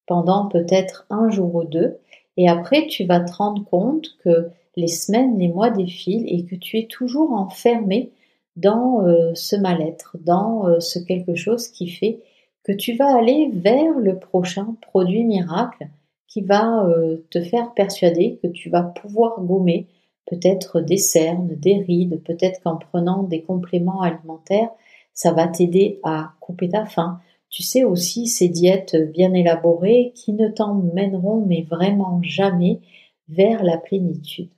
pendant 0.05 0.47
peut-être 0.47 1.07
un 1.09 1.29
jour 1.31 1.55
ou 1.55 1.63
deux 1.63 1.97
et 2.37 2.47
après 2.47 2.85
tu 2.85 3.05
vas 3.05 3.19
te 3.19 3.33
rendre 3.33 3.65
compte 3.65 4.09
que 4.23 4.49
les 4.75 4.87
semaines, 4.87 5.39
les 5.39 5.47
mois 5.47 5.71
défilent 5.71 6.27
et 6.27 6.45
que 6.45 6.55
tu 6.55 6.77
es 6.77 6.85
toujours 6.85 7.31
enfermé 7.33 8.11
dans 8.55 9.01
euh, 9.05 9.31
ce 9.33 9.55
mal-être, 9.55 10.17
dans 10.23 10.67
euh, 10.67 10.79
ce 10.79 10.99
quelque 10.99 11.33
chose 11.33 11.67
qui 11.67 11.87
fait 11.87 12.19
que 12.63 12.71
tu 12.71 12.95
vas 12.95 13.17
aller 13.17 13.49
vers 13.51 13.97
le 13.97 14.19
prochain 14.19 14.75
produit 14.81 15.23
miracle 15.23 15.87
qui 16.27 16.41
va 16.41 16.85
euh, 16.85 17.25
te 17.31 17.41
faire 17.41 17.73
persuader 17.73 18.39
que 18.43 18.47
tu 18.47 18.69
vas 18.69 18.83
pouvoir 18.83 19.41
gommer 19.41 19.87
peut-être 20.27 20.81
des 20.81 20.97
cernes, 20.97 21.47
des 21.55 21.77
rides, 21.77 22.21
peut-être 22.23 22.61
qu'en 22.61 22.75
prenant 22.75 23.23
des 23.23 23.41
compléments 23.41 24.01
alimentaires, 24.01 24.69
ça 25.17 25.31
va 25.33 25.47
t'aider 25.47 25.99
à 26.03 26.33
couper 26.39 26.69
ta 26.69 26.85
faim. 26.85 27.19
Tu 27.49 27.63
sais 27.63 27.83
aussi 27.83 28.27
ces 28.27 28.49
diètes 28.49 28.95
bien 28.95 29.33
élaborées 29.33 30.13
qui 30.13 30.31
ne 30.31 30.47
t'emmèneront 30.47 31.43
mais 31.43 31.63
vraiment 31.63 32.21
jamais 32.21 32.81
vers 33.27 33.63
la 33.63 33.77
plénitude. 33.77 34.51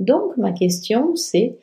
Donc 0.00 0.36
ma 0.38 0.52
question 0.52 1.14
c'est 1.14 1.58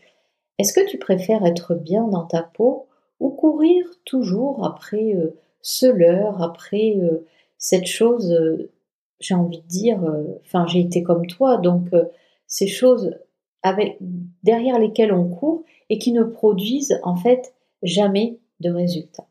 est-ce 0.60 0.74
que 0.74 0.88
tu 0.88 1.00
préfères 1.00 1.44
être 1.44 1.74
bien 1.74 2.08
dans 2.08 2.26
ta 2.26 2.44
peau 2.44 2.86
ou 3.20 3.32
courir 3.32 3.84
toujours 4.06 4.64
après 4.64 5.16
euh, 5.16 5.36
ce 5.62 5.88
leurre, 5.88 6.44
après 6.44 6.96
euh, 6.98 7.26
cette 7.58 7.88
chose, 7.88 8.32
euh, 8.32 8.72
j'ai 9.20 9.34
envie 9.34 9.62
de 9.62 9.68
dire, 9.68 10.00
enfin 10.46 10.68
j'ai 10.68 10.82
été 10.82 11.02
comme 11.02 11.26
toi, 11.26 11.58
donc 11.58 11.88
ces 12.46 12.68
choses 12.68 13.16
avec, 13.64 13.98
derrière 14.44 14.78
lesquelles 14.78 15.14
on 15.14 15.30
court 15.30 15.64
et 15.90 15.98
qui 15.98 16.12
ne 16.12 16.24
produisent 16.24 17.00
en 17.04 17.16
fait 17.16 17.53
jamais 17.84 18.40
de 18.60 18.72
résultat. 18.72 19.26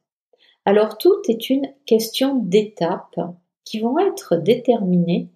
Alors 0.65 0.99
tout 0.99 1.21
est 1.29 1.51
une 1.51 1.69
question 1.87 2.37
d'étapes 2.37 3.21
qui 3.65 3.81
vont 3.81 3.99
être 3.99 4.37
déterminées 4.37 5.29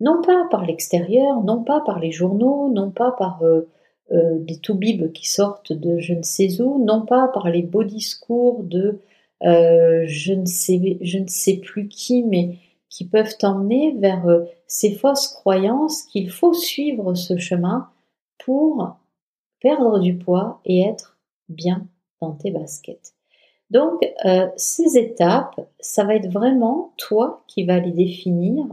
non 0.00 0.22
pas 0.22 0.46
par 0.50 0.64
l'extérieur, 0.64 1.42
non 1.42 1.64
pas 1.64 1.80
par 1.80 1.98
les 1.98 2.12
journaux, 2.12 2.68
non 2.68 2.90
pas 2.90 3.10
par 3.10 3.42
euh, 3.42 3.68
euh, 4.12 4.38
des 4.38 4.58
toubibs 4.58 5.12
qui 5.12 5.28
sortent 5.28 5.72
de 5.72 5.98
je 5.98 6.14
ne 6.14 6.22
sais 6.22 6.62
où, 6.62 6.84
non 6.84 7.04
pas 7.04 7.28
par 7.28 7.50
les 7.50 7.62
beaux 7.62 7.84
discours 7.84 8.62
de 8.62 9.00
euh, 9.44 10.04
je, 10.06 10.32
ne 10.32 10.46
sais, 10.46 10.98
je 11.00 11.18
ne 11.18 11.26
sais 11.28 11.58
plus 11.58 11.88
qui, 11.88 12.22
mais 12.22 12.56
qui 12.88 13.06
peuvent 13.06 13.36
t'emmener 13.36 13.94
vers 13.98 14.26
euh, 14.26 14.44
ces 14.66 14.94
fausses 14.94 15.28
croyances 15.28 16.02
qu'il 16.04 16.30
faut 16.30 16.54
suivre 16.54 17.14
ce 17.14 17.36
chemin 17.36 17.90
pour 18.38 18.96
perdre 19.60 19.98
du 19.98 20.16
poids 20.16 20.60
et 20.64 20.80
être 20.82 21.18
bien 21.48 21.86
dans 22.20 22.32
tes 22.32 22.50
baskets. 22.50 23.14
Donc, 23.70 24.02
euh, 24.24 24.48
ces 24.56 24.96
étapes, 24.96 25.60
ça 25.78 26.04
va 26.04 26.14
être 26.14 26.30
vraiment 26.30 26.94
toi 26.96 27.44
qui 27.46 27.64
vas 27.64 27.80
les 27.80 27.92
définir 27.92 28.64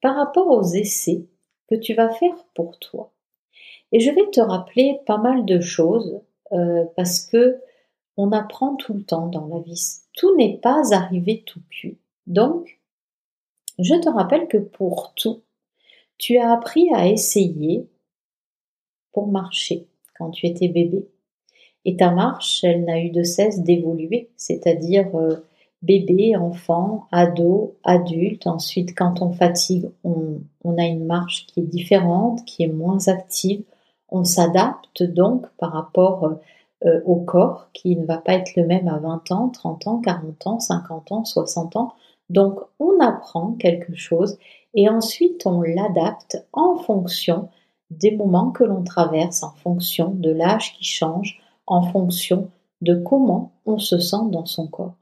par 0.00 0.16
rapport 0.16 0.48
aux 0.48 0.62
essais 0.62 1.26
que 1.68 1.74
tu 1.74 1.94
vas 1.94 2.10
faire 2.10 2.44
pour 2.54 2.78
toi. 2.78 3.12
Et 3.92 4.00
je 4.00 4.10
vais 4.10 4.30
te 4.30 4.40
rappeler 4.40 5.00
pas 5.06 5.18
mal 5.18 5.44
de 5.44 5.60
choses 5.60 6.20
euh, 6.52 6.84
parce 6.96 7.20
que 7.20 7.60
on 8.16 8.32
apprend 8.32 8.76
tout 8.76 8.94
le 8.94 9.02
temps 9.02 9.26
dans 9.26 9.46
la 9.46 9.60
vie. 9.60 10.00
Tout 10.14 10.36
n'est 10.36 10.58
pas 10.58 10.94
arrivé 10.94 11.42
tout 11.46 11.60
cuit. 11.70 11.98
Donc, 12.26 12.80
je 13.78 13.94
te 13.94 14.08
rappelle 14.08 14.46
que 14.46 14.58
pour 14.58 15.14
tout, 15.14 15.42
tu 16.18 16.36
as 16.36 16.52
appris 16.52 16.92
à 16.92 17.08
essayer 17.08 17.88
pour 19.12 19.26
marcher 19.26 19.88
quand 20.18 20.30
tu 20.30 20.46
étais 20.46 20.68
bébé. 20.68 21.08
Et 21.84 21.96
ta 21.96 22.10
marche, 22.10 22.62
elle 22.62 22.84
n'a 22.84 23.00
eu 23.00 23.10
de 23.10 23.22
cesse 23.22 23.60
d'évoluer, 23.60 24.28
c'est-à-dire 24.36 25.08
euh, 25.14 25.36
bébé, 25.82 26.36
enfant, 26.36 27.06
ado, 27.10 27.76
adulte. 27.84 28.46
Ensuite, 28.46 28.96
quand 28.96 29.22
on 29.22 29.32
fatigue, 29.32 29.90
on, 30.04 30.40
a 30.78 30.84
une 30.84 31.06
marche 31.06 31.46
qui 31.46 31.60
est 31.60 31.64
différente, 31.64 32.44
qui 32.44 32.62
est 32.62 32.72
moins 32.72 33.08
active. 33.08 33.62
On 34.08 34.24
s'adapte 34.24 35.02
donc 35.02 35.46
par 35.58 35.72
rapport 35.72 36.38
euh, 36.84 37.00
au 37.04 37.16
corps 37.16 37.68
qui 37.72 37.96
ne 37.96 38.04
va 38.04 38.18
pas 38.18 38.34
être 38.34 38.56
le 38.56 38.66
même 38.66 38.88
à 38.88 38.98
20 38.98 39.30
ans, 39.32 39.48
30 39.48 39.86
ans, 39.86 40.00
40 40.00 40.46
ans, 40.46 40.60
50 40.60 41.12
ans, 41.12 41.24
60 41.24 41.76
ans. 41.76 41.94
Donc 42.28 42.60
on 42.78 43.00
apprend 43.00 43.52
quelque 43.52 43.94
chose 43.94 44.38
et 44.74 44.88
ensuite 44.88 45.46
on 45.46 45.62
l'adapte 45.62 46.44
en 46.52 46.76
fonction 46.76 47.48
des 47.90 48.12
moments 48.12 48.50
que 48.50 48.64
l'on 48.64 48.84
traverse, 48.84 49.42
en 49.42 49.50
fonction 49.50 50.10
de 50.10 50.30
l'âge 50.30 50.74
qui 50.74 50.84
change, 50.84 51.40
en 51.70 51.82
fonction 51.82 52.50
de 52.82 52.94
comment 52.94 53.52
on 53.64 53.78
se 53.78 53.98
sent 53.98 54.28
dans 54.30 54.44
son 54.44 54.66
corps. 54.66 54.94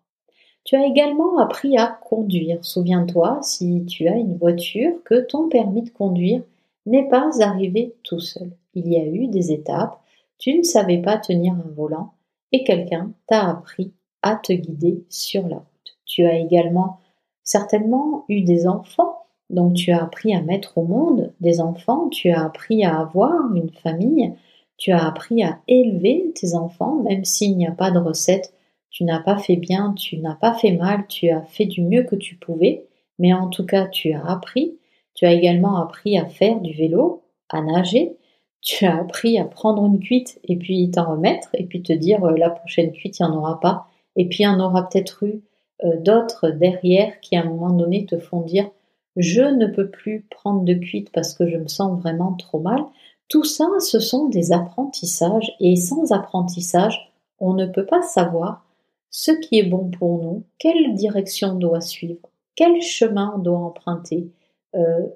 Tu 0.64 0.76
as 0.76 0.86
également 0.86 1.38
appris 1.38 1.78
à 1.78 1.86
conduire. 1.86 2.64
Souviens-toi, 2.64 3.38
si 3.42 3.84
tu 3.86 4.06
as 4.06 4.16
une 4.16 4.36
voiture, 4.36 4.92
que 5.04 5.20
ton 5.20 5.48
permis 5.48 5.82
de 5.82 5.90
conduire 5.90 6.42
n'est 6.86 7.08
pas 7.08 7.42
arrivé 7.42 7.94
tout 8.02 8.20
seul. 8.20 8.50
Il 8.74 8.88
y 8.88 8.96
a 8.96 9.04
eu 9.04 9.28
des 9.28 9.50
étapes, 9.50 9.98
tu 10.38 10.58
ne 10.58 10.62
savais 10.62 10.98
pas 10.98 11.16
tenir 11.16 11.54
un 11.54 11.70
volant 11.74 12.12
et 12.52 12.64
quelqu'un 12.64 13.12
t'a 13.26 13.48
appris 13.48 13.92
à 14.22 14.36
te 14.36 14.52
guider 14.52 15.04
sur 15.08 15.48
la 15.48 15.56
route. 15.56 15.98
Tu 16.04 16.24
as 16.26 16.38
également 16.38 17.00
certainement 17.44 18.24
eu 18.28 18.42
des 18.42 18.66
enfants, 18.66 19.24
donc 19.48 19.74
tu 19.74 19.90
as 19.90 20.02
appris 20.02 20.34
à 20.34 20.42
mettre 20.42 20.76
au 20.76 20.82
monde 20.82 21.32
des 21.40 21.60
enfants, 21.60 22.08
tu 22.10 22.30
as 22.30 22.44
appris 22.44 22.84
à 22.84 23.00
avoir 23.00 23.54
une 23.54 23.70
famille, 23.70 24.34
tu 24.78 24.92
as 24.92 25.06
appris 25.06 25.42
à 25.42 25.60
élever 25.68 26.32
tes 26.34 26.54
enfants, 26.54 27.02
même 27.02 27.24
s'il 27.24 27.56
n'y 27.56 27.66
a 27.66 27.72
pas 27.72 27.90
de 27.90 27.98
recette, 27.98 28.54
tu 28.90 29.04
n'as 29.04 29.20
pas 29.20 29.36
fait 29.36 29.56
bien, 29.56 29.92
tu 29.94 30.18
n'as 30.18 30.34
pas 30.34 30.54
fait 30.54 30.72
mal, 30.72 31.06
tu 31.08 31.28
as 31.28 31.42
fait 31.42 31.66
du 31.66 31.82
mieux 31.82 32.04
que 32.04 32.16
tu 32.16 32.36
pouvais, 32.36 32.86
mais 33.18 33.34
en 33.34 33.48
tout 33.48 33.66
cas 33.66 33.86
tu 33.86 34.12
as 34.12 34.24
appris, 34.24 34.78
tu 35.14 35.26
as 35.26 35.32
également 35.32 35.76
appris 35.76 36.16
à 36.16 36.26
faire 36.26 36.60
du 36.60 36.72
vélo, 36.72 37.22
à 37.50 37.60
nager, 37.60 38.16
tu 38.60 38.86
as 38.86 38.98
appris 38.98 39.38
à 39.38 39.44
prendre 39.44 39.84
une 39.84 40.00
cuite 40.00 40.40
et 40.44 40.56
puis 40.56 40.90
t'en 40.90 41.10
remettre 41.10 41.48
et 41.54 41.64
puis 41.64 41.82
te 41.82 41.92
dire 41.92 42.24
euh, 42.24 42.36
la 42.36 42.50
prochaine 42.50 42.92
cuite 42.92 43.18
il 43.18 43.22
n'y 43.22 43.28
en 43.28 43.36
aura 43.36 43.60
pas. 43.60 43.86
Et 44.16 44.26
puis 44.26 44.38
il 44.40 44.44
y 44.44 44.48
en 44.48 44.60
aura 44.60 44.88
peut-être 44.88 45.22
eu 45.24 45.42
euh, 45.84 45.96
d'autres 46.00 46.50
derrière 46.50 47.20
qui 47.20 47.36
à 47.36 47.42
un 47.42 47.44
moment 47.44 47.70
donné 47.70 48.06
te 48.06 48.18
font 48.18 48.40
dire 48.40 48.68
je 49.16 49.42
ne 49.42 49.66
peux 49.66 49.90
plus 49.90 50.26
prendre 50.30 50.62
de 50.62 50.74
cuite 50.74 51.10
parce 51.12 51.34
que 51.34 51.48
je 51.48 51.56
me 51.56 51.66
sens 51.66 52.00
vraiment 52.00 52.34
trop 52.34 52.60
mal. 52.60 52.84
Tout 53.28 53.44
ça, 53.44 53.66
ce 53.80 54.00
sont 54.00 54.28
des 54.28 54.52
apprentissages 54.52 55.54
et 55.60 55.76
sans 55.76 56.12
apprentissage, 56.12 57.12
on 57.40 57.52
ne 57.52 57.66
peut 57.66 57.86
pas 57.86 58.02
savoir 58.02 58.64
ce 59.10 59.32
qui 59.32 59.58
est 59.58 59.68
bon 59.68 59.90
pour 59.90 60.22
nous, 60.22 60.44
quelle 60.58 60.94
direction 60.94 61.50
on 61.50 61.54
doit 61.54 61.80
suivre, 61.80 62.20
quel 62.56 62.80
chemin 62.80 63.32
on 63.36 63.38
doit 63.38 63.58
emprunter 63.58 64.30
euh, 64.74 65.06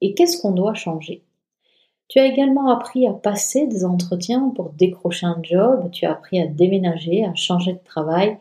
et 0.00 0.14
qu'est-ce 0.14 0.40
qu'on 0.40 0.52
doit 0.52 0.74
changer. 0.74 1.22
Tu 2.08 2.18
as 2.18 2.26
également 2.26 2.70
appris 2.70 3.06
à 3.06 3.12
passer 3.12 3.66
des 3.66 3.84
entretiens 3.84 4.52
pour 4.54 4.70
décrocher 4.70 5.26
un 5.26 5.40
job, 5.42 5.90
tu 5.90 6.06
as 6.06 6.12
appris 6.12 6.40
à 6.40 6.46
déménager, 6.46 7.24
à 7.24 7.34
changer 7.34 7.74
de 7.74 7.84
travail, 7.84 8.38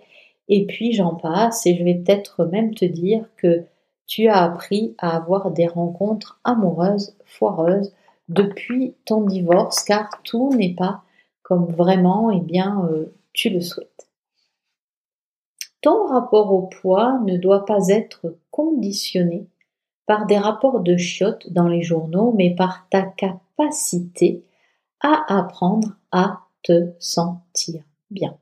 et 0.47 0.65
puis 0.65 0.93
j'en 0.93 1.15
passe, 1.15 1.65
et 1.65 1.75
je 1.75 1.83
vais 1.83 1.95
peut-être 1.95 2.45
même 2.45 2.73
te 2.73 2.85
dire 2.85 3.25
que 3.35 3.65
tu 4.05 4.27
as 4.27 4.41
appris 4.41 4.95
à 4.99 5.17
avoir 5.17 5.51
des 5.51 5.67
rencontres 5.67 6.39
amoureuses, 6.45 7.17
foireuses, 7.25 7.91
depuis 8.27 8.95
ton 9.05 9.21
divorce, 9.21 9.83
car 9.83 10.09
tout 10.23 10.53
n'est 10.53 10.75
pas 10.75 11.03
comme 11.43 11.71
vraiment, 11.71 12.29
eh 12.31 12.41
bien, 12.41 12.85
euh, 12.91 13.13
tu 13.31 13.49
le 13.49 13.61
souhaites. 13.61 14.09
Ton 15.81 16.07
rapport 16.07 16.51
au 16.51 16.63
poids 16.63 17.19
ne 17.25 17.37
doit 17.37 17.65
pas 17.65 17.87
être 17.87 18.35
conditionné 18.51 19.47
par 20.05 20.25
des 20.25 20.37
rapports 20.37 20.81
de 20.81 20.97
chiottes 20.97 21.51
dans 21.53 21.67
les 21.67 21.83
journaux, 21.83 22.33
mais 22.35 22.55
par 22.55 22.87
ta 22.89 23.03
capacité 23.03 24.43
à 24.99 25.37
apprendre 25.39 25.95
à 26.11 26.41
te 26.63 26.91
sentir 26.99 27.83
bien. 28.09 28.37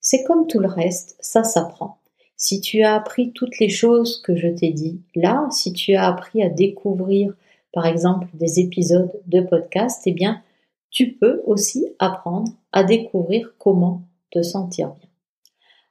C'est 0.00 0.24
comme 0.24 0.46
tout 0.46 0.60
le 0.60 0.68
reste, 0.68 1.16
ça 1.20 1.44
s'apprend. 1.44 1.98
Si 2.36 2.60
tu 2.60 2.82
as 2.82 2.94
appris 2.94 3.32
toutes 3.32 3.58
les 3.58 3.68
choses 3.68 4.22
que 4.22 4.36
je 4.36 4.48
t'ai 4.48 4.70
dit 4.70 5.02
là, 5.14 5.46
si 5.50 5.72
tu 5.72 5.94
as 5.94 6.06
appris 6.06 6.42
à 6.42 6.48
découvrir 6.48 7.34
par 7.72 7.86
exemple 7.86 8.28
des 8.34 8.60
épisodes 8.60 9.12
de 9.26 9.40
podcast, 9.40 10.02
eh 10.06 10.12
bien 10.12 10.42
tu 10.90 11.12
peux 11.12 11.42
aussi 11.44 11.86
apprendre 11.98 12.52
à 12.72 12.82
découvrir 12.82 13.54
comment 13.58 14.02
te 14.30 14.42
sentir 14.42 14.88
bien. 14.90 15.08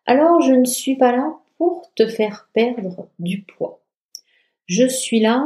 Alors 0.05 0.41
je 0.41 0.53
ne 0.53 0.65
suis 0.65 0.95
pas 0.95 1.11
là 1.11 1.37
pour 1.57 1.91
te 1.95 2.07
faire 2.07 2.49
perdre 2.53 3.09
du 3.19 3.43
poids. 3.43 3.81
Je 4.65 4.87
suis 4.87 5.19
là, 5.19 5.45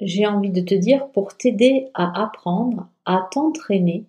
j'ai 0.00 0.26
envie 0.26 0.50
de 0.50 0.60
te 0.60 0.74
dire, 0.74 1.10
pour 1.10 1.36
t'aider 1.36 1.88
à 1.94 2.22
apprendre, 2.22 2.88
à 3.04 3.28
t'entraîner, 3.30 4.06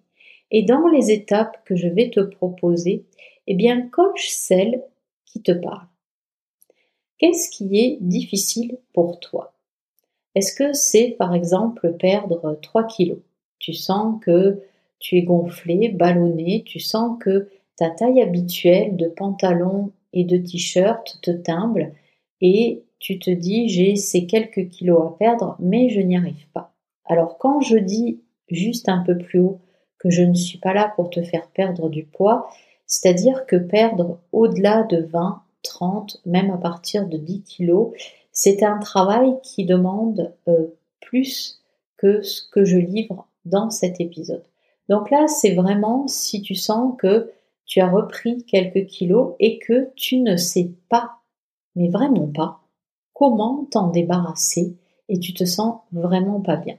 et 0.52 0.64
dans 0.64 0.88
les 0.88 1.12
étapes 1.12 1.64
que 1.66 1.76
je 1.76 1.88
vais 1.88 2.10
te 2.10 2.20
proposer, 2.20 3.06
eh 3.48 3.56
bien, 3.56 3.88
coche 3.88 4.30
celle 4.30 4.84
qui 5.26 5.42
te 5.42 5.52
parle. 5.52 5.88
Qu'est-ce 7.18 7.50
qui 7.50 7.80
est 7.80 7.98
difficile 8.02 8.78
pour 8.94 9.20
toi? 9.20 9.54
Est-ce 10.36 10.54
que 10.56 10.74
c'est, 10.74 11.16
par 11.18 11.34
exemple, 11.36 11.94
perdre 12.00 12.58
3 12.62 12.88
kilos? 12.88 13.20
Tu 13.60 13.74
sens 13.74 14.20
que 14.22 14.62
tu 15.00 15.18
es 15.18 15.24
gonflé, 15.24 15.90
ballonné, 15.90 16.64
tu 16.66 16.80
sens 16.80 17.18
que 17.20 17.50
ta 17.76 17.90
taille 17.90 18.22
habituelle 18.22 18.96
de 18.96 19.08
pantalon 19.08 19.92
et 20.14 20.24
de 20.24 20.38
t-shirt 20.38 21.20
te 21.22 21.32
timble 21.32 21.94
et 22.42 22.84
tu 23.00 23.18
te 23.18 23.32
dis 23.32 23.68
j'ai 23.70 23.96
ces 23.96 24.26
quelques 24.26 24.70
kilos 24.70 25.02
à 25.04 25.16
perdre, 25.18 25.56
mais 25.60 25.90
je 25.90 26.00
n'y 26.02 26.16
arrive 26.16 26.48
pas. 26.54 26.74
Alors 27.06 27.38
quand 27.38 27.62
je 27.62 27.78
dis 27.78 28.22
juste 28.50 28.90
un 28.90 29.04
peu 29.04 29.18
plus 29.18 29.40
haut 29.40 29.60
que 29.98 30.10
je 30.10 30.24
ne 30.24 30.34
suis 30.34 30.60
pas 30.60 30.74
là 30.74 30.94
pour 30.96 31.10
te 31.10 31.22
faire 31.22 31.48
perdre 31.48 31.90
du 31.90 32.04
poids, 32.04 32.50
c'est-à-dire 32.86 33.46
que 33.46 33.56
perdre 33.56 34.20
au-delà 34.32 34.84
de 34.84 35.02
20, 35.02 35.42
30, 35.64 36.22
même 36.26 36.52
à 36.52 36.58
partir 36.58 37.08
de 37.08 37.18
10 37.18 37.42
kilos, 37.44 37.92
c'est 38.32 38.64
un 38.64 38.80
travail 38.80 39.36
qui 39.44 39.66
demande 39.66 40.34
euh, 40.48 40.68
plus 41.00 41.62
que 41.98 42.22
ce 42.22 42.42
que 42.50 42.66
je 42.66 42.78
livre 42.78 43.28
dans 43.46 43.70
cet 43.70 44.00
épisode. 44.00 44.44
Donc 44.90 45.10
là, 45.12 45.28
c'est 45.28 45.54
vraiment 45.54 46.08
si 46.08 46.42
tu 46.42 46.56
sens 46.56 46.96
que 46.98 47.32
tu 47.66 47.80
as 47.80 47.90
repris 47.90 48.44
quelques 48.44 48.88
kilos 48.88 49.36
et 49.40 49.60
que 49.60 49.90
tu 49.96 50.18
ne 50.18 50.36
sais 50.36 50.72
pas, 50.90 51.12
mais 51.76 51.90
vraiment 51.90 52.28
pas, 52.28 52.62
comment 53.14 53.66
t'en 53.72 53.88
débarrasser 53.88 54.76
et 55.08 55.20
tu 55.20 55.34
te 55.34 55.46
sens 55.46 55.80
vraiment 55.92 56.42
pas 56.42 56.58
bien. 56.58 56.78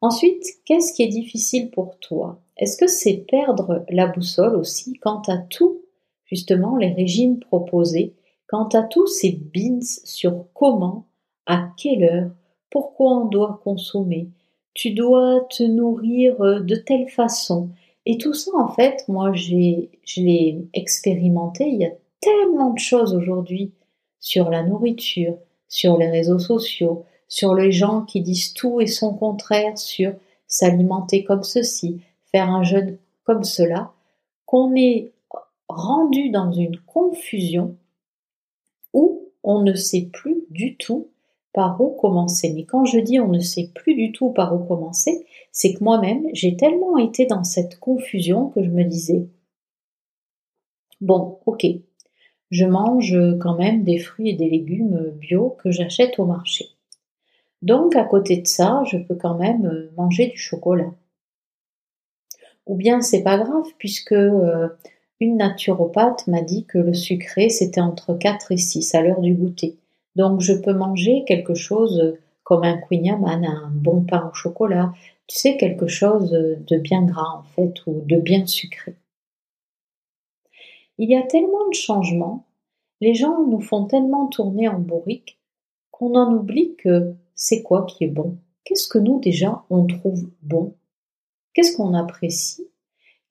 Ensuite, 0.00 0.44
qu'est-ce 0.64 0.92
qui 0.92 1.04
est 1.04 1.08
difficile 1.08 1.70
pour 1.70 1.98
toi? 1.98 2.40
Est-ce 2.56 2.76
que 2.76 2.88
c'est 2.88 3.24
perdre 3.28 3.84
la 3.88 4.06
boussole 4.06 4.56
aussi 4.56 4.94
quant 4.94 5.22
à 5.28 5.38
tout, 5.38 5.82
justement, 6.24 6.76
les 6.76 6.92
régimes 6.92 7.38
proposés, 7.38 8.14
quant 8.52 8.68
à 8.74 8.82
tous 8.82 9.06
ces 9.06 9.32
bins 9.32 9.80
sur 9.80 10.44
comment, 10.52 11.06
à 11.46 11.70
quelle 11.78 12.04
heure, 12.04 12.30
pourquoi 12.68 13.22
on 13.22 13.24
doit 13.24 13.62
consommer, 13.64 14.28
tu 14.74 14.90
dois 14.90 15.46
te 15.48 15.62
nourrir 15.62 16.36
de 16.62 16.74
telle 16.76 17.08
façon. 17.08 17.70
Et 18.04 18.18
tout 18.18 18.34
ça, 18.34 18.50
en 18.54 18.68
fait, 18.68 19.08
moi, 19.08 19.32
j'ai, 19.32 19.90
je 20.04 20.20
l'ai 20.20 20.68
expérimenté. 20.74 21.64
Il 21.66 21.80
y 21.80 21.86
a 21.86 21.94
tellement 22.20 22.74
de 22.74 22.78
choses 22.78 23.14
aujourd'hui 23.14 23.72
sur 24.20 24.50
la 24.50 24.62
nourriture, 24.62 25.38
sur 25.68 25.96
les 25.96 26.10
réseaux 26.10 26.38
sociaux, 26.38 27.06
sur 27.28 27.54
les 27.54 27.72
gens 27.72 28.02
qui 28.02 28.20
disent 28.20 28.52
tout 28.52 28.82
et 28.82 28.86
son 28.86 29.14
contraire 29.14 29.78
sur 29.78 30.12
s'alimenter 30.46 31.24
comme 31.24 31.42
ceci, 31.42 32.02
faire 32.30 32.50
un 32.50 32.64
jeûne 32.64 32.98
comme 33.24 33.44
cela, 33.44 33.92
qu'on 34.44 34.76
est 34.76 35.10
rendu 35.68 36.28
dans 36.28 36.52
une 36.52 36.78
confusion 36.80 37.76
on 38.94 39.62
ne 39.62 39.74
sait 39.74 40.08
plus 40.12 40.44
du 40.50 40.76
tout 40.76 41.08
par 41.52 41.80
où 41.80 41.90
commencer. 41.90 42.52
Mais 42.54 42.64
quand 42.64 42.84
je 42.84 42.98
dis 42.98 43.20
on 43.20 43.28
ne 43.28 43.40
sait 43.40 43.70
plus 43.74 43.94
du 43.94 44.12
tout 44.12 44.30
par 44.30 44.54
où 44.54 44.64
commencer, 44.64 45.26
c'est 45.50 45.74
que 45.74 45.84
moi-même, 45.84 46.26
j'ai 46.32 46.56
tellement 46.56 46.96
été 46.98 47.26
dans 47.26 47.44
cette 47.44 47.78
confusion 47.78 48.48
que 48.48 48.62
je 48.62 48.70
me 48.70 48.84
disais, 48.84 49.26
bon, 51.00 51.38
ok, 51.46 51.66
je 52.50 52.64
mange 52.64 53.16
quand 53.40 53.56
même 53.56 53.84
des 53.84 53.98
fruits 53.98 54.30
et 54.30 54.34
des 54.34 54.48
légumes 54.48 55.10
bio 55.18 55.56
que 55.62 55.70
j'achète 55.70 56.18
au 56.18 56.24
marché. 56.24 56.66
Donc 57.60 57.96
à 57.96 58.04
côté 58.04 58.38
de 58.38 58.46
ça, 58.46 58.82
je 58.90 58.98
peux 58.98 59.14
quand 59.14 59.36
même 59.36 59.88
manger 59.96 60.28
du 60.28 60.36
chocolat. 60.36 60.92
Ou 62.66 62.76
bien 62.76 63.00
c'est 63.00 63.22
pas 63.22 63.38
grave 63.38 63.66
puisque 63.78 64.12
euh, 64.12 64.68
une 65.22 65.36
naturopathe 65.36 66.26
m'a 66.26 66.42
dit 66.42 66.64
que 66.64 66.78
le 66.78 66.94
sucré 66.94 67.48
c'était 67.48 67.80
entre 67.80 68.14
4 68.14 68.50
et 68.50 68.56
6 68.56 68.94
à 68.96 69.02
l'heure 69.02 69.20
du 69.20 69.34
goûter. 69.34 69.76
Donc 70.16 70.40
je 70.40 70.52
peux 70.52 70.72
manger 70.72 71.24
quelque 71.26 71.54
chose 71.54 72.18
comme 72.42 72.64
un 72.64 72.76
Queen 72.76 73.08
un 73.08 73.70
bon 73.72 74.02
pain 74.02 74.28
au 74.28 74.34
chocolat, 74.34 74.92
tu 75.28 75.36
sais, 75.38 75.56
quelque 75.56 75.86
chose 75.86 76.30
de 76.30 76.76
bien 76.76 77.02
gras 77.02 77.38
en 77.38 77.44
fait, 77.44 77.74
ou 77.86 78.02
de 78.04 78.16
bien 78.16 78.44
sucré. 78.46 78.96
Il 80.98 81.08
y 81.08 81.16
a 81.16 81.22
tellement 81.22 81.68
de 81.68 81.74
changements, 81.74 82.44
les 83.00 83.14
gens 83.14 83.46
nous 83.46 83.60
font 83.60 83.84
tellement 83.84 84.26
tourner 84.26 84.68
en 84.68 84.80
bourrique 84.80 85.38
qu'on 85.92 86.16
en 86.16 86.34
oublie 86.34 86.74
que 86.76 87.14
c'est 87.36 87.62
quoi 87.62 87.86
qui 87.86 88.04
est 88.04 88.08
bon? 88.08 88.38
Qu'est-ce 88.64 88.88
que 88.88 88.98
nous 88.98 89.20
déjà 89.20 89.62
on 89.70 89.86
trouve 89.86 90.28
bon? 90.42 90.74
Qu'est-ce 91.54 91.76
qu'on 91.76 91.94
apprécie? 91.94 92.71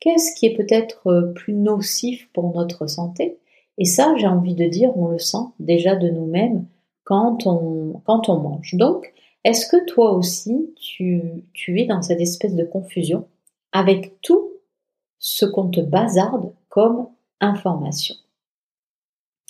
Qu'est-ce 0.01 0.35
qui 0.35 0.47
est 0.47 0.55
peut-être 0.55 1.31
plus 1.35 1.53
nocif 1.53 2.27
pour 2.33 2.53
notre 2.53 2.87
santé? 2.87 3.37
Et 3.77 3.85
ça, 3.85 4.13
j'ai 4.17 4.27
envie 4.27 4.55
de 4.55 4.65
dire, 4.65 4.91
on 4.97 5.07
le 5.07 5.19
sent 5.19 5.45
déjà 5.59 5.95
de 5.95 6.09
nous-mêmes 6.09 6.65
quand 7.03 7.45
on, 7.45 8.01
mange. 8.41 8.75
Donc, 8.75 9.13
est-ce 9.43 9.67
que 9.67 9.85
toi 9.85 10.13
aussi, 10.13 10.73
tu, 10.75 11.21
tu 11.53 11.79
es 11.79 11.85
dans 11.85 12.01
cette 12.01 12.19
espèce 12.19 12.55
de 12.55 12.63
confusion 12.63 13.27
avec 13.71 14.19
tout 14.21 14.51
ce 15.19 15.45
qu'on 15.45 15.69
te 15.69 15.81
bazarde 15.81 16.51
comme 16.69 17.07
information? 17.39 18.15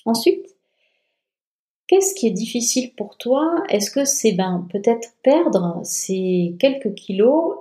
Ensuite, 0.05 0.55
qu'est-ce 1.87 2.13
qui 2.13 2.27
est 2.27 2.31
difficile 2.31 2.93
pour 2.95 3.17
toi? 3.17 3.63
Est-ce 3.69 3.89
que 3.89 4.03
c'est 4.03 4.33
ben, 4.33 4.67
peut-être 4.69 5.13
perdre 5.23 5.79
ces 5.83 6.57
quelques 6.59 6.93
kilos 6.95 7.55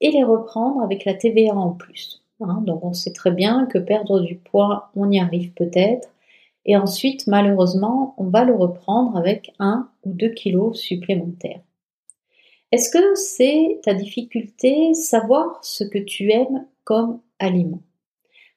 et 0.00 0.10
les 0.10 0.24
reprendre 0.24 0.82
avec 0.82 1.06
la 1.06 1.14
TVA 1.14 1.54
en 1.54 1.70
plus? 1.70 2.25
Hein? 2.40 2.62
Donc 2.66 2.84
on 2.84 2.92
sait 2.92 3.12
très 3.12 3.30
bien 3.30 3.66
que 3.66 3.78
perdre 3.78 4.20
du 4.20 4.36
poids, 4.36 4.90
on 4.96 5.10
y 5.10 5.18
arrive 5.18 5.52
peut-être. 5.52 6.08
Et 6.64 6.76
ensuite, 6.76 7.26
malheureusement, 7.26 8.14
on 8.18 8.24
va 8.24 8.44
le 8.44 8.54
reprendre 8.54 9.16
avec 9.16 9.54
un 9.58 9.88
ou 10.04 10.12
deux 10.12 10.30
kilos 10.30 10.78
supplémentaires. 10.78 11.60
Est-ce 12.72 12.90
que 12.90 13.14
c'est 13.14 13.80
ta 13.84 13.94
difficulté 13.94 14.92
savoir 14.94 15.60
ce 15.62 15.84
que 15.84 15.98
tu 15.98 16.32
aimes 16.32 16.66
comme 16.82 17.20
aliment? 17.38 17.80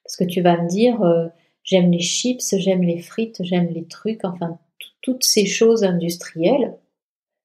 Parce 0.04 0.16
que 0.16 0.24
tu 0.24 0.40
vas 0.40 0.60
me 0.60 0.68
dire, 0.68 1.00
euh, 1.02 1.28
j'aime 1.62 1.92
les 1.92 2.00
chips, 2.00 2.56
j'aime 2.56 2.82
les 2.82 2.98
frites, 2.98 3.42
j'aime 3.44 3.68
les 3.68 3.84
trucs, 3.84 4.24
enfin 4.24 4.58
toutes 5.02 5.24
ces 5.24 5.46
choses 5.46 5.84
industrielles. 5.84 6.76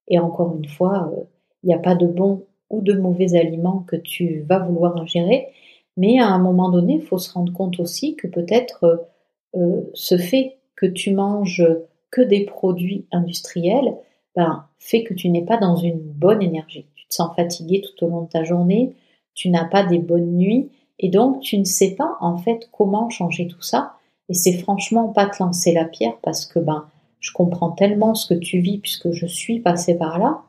Et 0.07 0.19
encore 0.19 0.55
une 0.57 0.67
fois, 0.67 1.11
euh, 1.13 1.23
il 1.63 1.67
n'y 1.67 1.75
a 1.75 1.79
pas 1.79 1.95
de 1.95 2.07
bons 2.07 2.45
ou 2.69 2.81
de 2.81 2.93
mauvais 2.93 3.35
aliments 3.35 3.85
que 3.87 3.95
tu 3.95 4.41
vas 4.41 4.59
vouloir 4.59 4.97
ingérer, 4.97 5.47
mais 5.97 6.19
à 6.19 6.27
un 6.27 6.39
moment 6.39 6.69
donné, 6.69 6.95
il 6.95 7.01
faut 7.01 7.17
se 7.17 7.31
rendre 7.31 7.53
compte 7.53 7.79
aussi 7.79 8.15
que 8.15 8.27
peut-être 8.27 9.07
euh, 9.55 9.81
ce 9.93 10.17
fait 10.17 10.57
que 10.75 10.85
tu 10.85 11.13
manges 11.13 11.65
que 12.11 12.21
des 12.21 12.45
produits 12.45 13.05
industriels, 13.11 13.95
ben, 14.35 14.65
fait 14.77 15.03
que 15.03 15.13
tu 15.13 15.29
n'es 15.29 15.43
pas 15.43 15.57
dans 15.57 15.77
une 15.77 15.99
bonne 15.99 16.41
énergie. 16.41 16.85
Tu 16.95 17.07
te 17.07 17.13
sens 17.13 17.35
fatigué 17.35 17.81
tout 17.81 18.05
au 18.05 18.09
long 18.09 18.23
de 18.23 18.29
ta 18.29 18.43
journée, 18.43 18.93
tu 19.33 19.49
n'as 19.49 19.65
pas 19.65 19.83
des 19.83 19.99
bonnes 19.99 20.37
nuits, 20.37 20.69
et 20.99 21.09
donc 21.09 21.41
tu 21.41 21.57
ne 21.57 21.63
sais 21.63 21.95
pas 21.95 22.17
en 22.21 22.37
fait 22.37 22.69
comment 22.71 23.09
changer 23.09 23.47
tout 23.47 23.61
ça. 23.61 23.93
Et 24.29 24.33
c'est 24.33 24.53
franchement 24.53 25.09
pas 25.09 25.27
te 25.27 25.41
lancer 25.41 25.71
la 25.73 25.85
pierre 25.85 26.17
parce 26.23 26.45
que 26.45 26.59
ben 26.59 26.87
je 27.19 27.31
comprends 27.31 27.71
tellement 27.71 28.15
ce 28.15 28.33
que 28.33 28.39
tu 28.39 28.59
vis 28.59 28.79
puisque 28.79 29.11
je 29.11 29.25
suis 29.25 29.59
passée 29.59 29.95
par 29.95 30.19
là. 30.19 30.41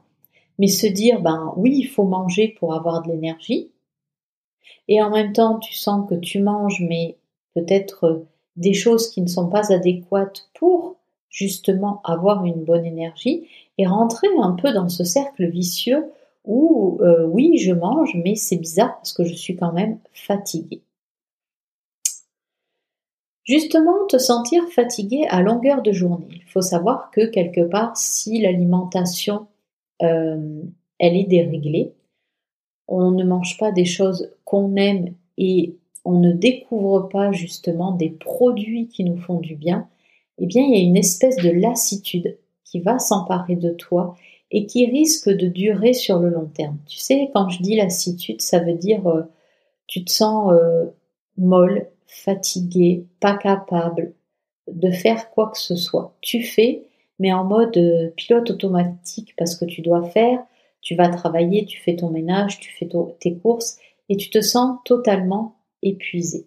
Mais 0.59 0.69
se 0.69 0.87
dire 0.87 1.21
ben 1.21 1.53
oui 1.57 1.77
il 1.77 1.87
faut 1.87 2.05
manger 2.05 2.55
pour 2.59 2.75
avoir 2.75 3.03
de 3.03 3.11
l'énergie. 3.11 3.71
Et 4.89 5.03
en 5.03 5.11
même 5.11 5.33
temps 5.33 5.59
tu 5.59 5.75
sens 5.75 6.09
que 6.09 6.15
tu 6.15 6.41
manges 6.41 6.81
mais 6.81 7.17
peut-être 7.55 8.25
des 8.57 8.75
choses 8.75 9.09
qui 9.11 9.23
ne 9.23 9.27
sont 9.27 9.49
pas 9.49 9.73
adéquates 9.73 10.49
pour 10.55 10.97
justement 11.29 12.01
avoir 12.05 12.45
une 12.45 12.65
bonne 12.65 12.87
énergie 12.87 13.49
et 13.79 13.87
rentrer 13.87 14.29
un 14.41 14.53
peu 14.53 14.73
dans 14.73 14.89
ce 14.89 15.05
cercle 15.05 15.47
vicieux 15.47 16.05
où 16.45 16.99
euh, 17.03 17.27
oui, 17.27 17.59
je 17.59 17.73
mange, 17.73 18.17
mais 18.25 18.37
c'est 18.37 18.57
bizarre 18.57 18.97
parce 18.97 19.13
que 19.13 19.25
je 19.25 19.35
suis 19.35 19.57
quand 19.57 19.73
même 19.73 19.99
fatiguée. 20.13 20.81
Justement, 23.45 24.07
te 24.09 24.19
sentir 24.19 24.65
fatigué 24.69 25.27
à 25.29 25.43
longueur 25.43 25.83
de 25.83 25.93
journée. 25.93 26.27
Il 26.31 26.51
faut 26.51 26.63
savoir 26.63 27.11
que 27.11 27.27
quelque 27.27 27.61
part, 27.61 27.97
si 27.97 28.41
l'alimentation 28.41 29.47
euh, 30.03 30.63
elle 30.99 31.17
est 31.17 31.25
déréglée, 31.25 31.93
on 32.89 33.11
ne 33.11 33.25
mange 33.25 33.59
pas 33.59 33.73
des 33.73 33.85
choses 33.85 34.33
qu'on 34.47 34.77
aime 34.77 35.13
et 35.37 35.75
on 36.07 36.21
ne 36.21 36.33
découvre 36.33 37.09
pas 37.11 37.33
justement 37.33 37.93
des 37.93 38.09
produits 38.09 38.89
qui 38.89 39.05
nous 39.05 39.19
font 39.19 39.41
du 39.41 39.57
bien, 39.57 39.89
eh 40.39 40.47
bien 40.47 40.63
il 40.63 40.71
y 40.71 40.81
a 40.81 40.85
une 40.85 40.97
espèce 40.97 41.37
de 41.37 41.51
lassitude 41.51 42.39
qui 42.65 42.81
va 42.81 42.99
s'emparer 42.99 43.57
de 43.57 43.71
toi 43.71 44.17
et 44.51 44.67
qui 44.67 44.87
risque 44.87 45.29
de 45.29 45.49
durer 45.49 45.93
sur 45.93 46.21
le 46.21 46.31
long 46.31 46.47
terme. 46.47 46.79
Tu 46.87 46.99
sais, 46.99 47.31
quand 47.35 47.49
je 47.49 47.61
dis 47.61 47.75
lassitude, 47.75 48.41
ça 48.41 48.61
veut 48.61 48.75
dire 48.75 49.07
euh, 49.09 49.23
tu 49.89 50.05
te 50.05 50.11
sens 50.11 50.53
euh, 50.53 50.87
molle, 51.37 51.89
fatigué, 52.07 53.05
pas 53.21 53.37
capable 53.37 54.15
de 54.69 54.91
faire 54.91 55.31
quoi 55.31 55.51
que 55.51 55.59
ce 55.59 55.75
soit. 55.75 56.15
Tu 56.21 56.43
fais, 56.43 56.85
mais 57.19 57.33
en 57.33 57.45
mode 57.45 57.77
euh, 57.77 58.11
pilote 58.17 58.51
automatique 58.51 59.35
parce 59.37 59.57
que 59.57 59.65
tu 59.65 59.83
dois 59.83 60.05
faire, 60.05 60.39
tu 60.83 60.95
vas 60.95 61.09
travailler, 61.09 61.65
tu 61.65 61.81
fais 61.81 61.97
ton 61.97 62.11
ménage, 62.11 62.61
tu 62.61 62.73
fais 62.73 62.89
tes 63.19 63.35
courses 63.35 63.79
et 64.09 64.17
tu 64.17 64.31
te 64.31 64.41
sens 64.41 64.79
totalement 64.85 65.57
épuisé. 65.83 66.47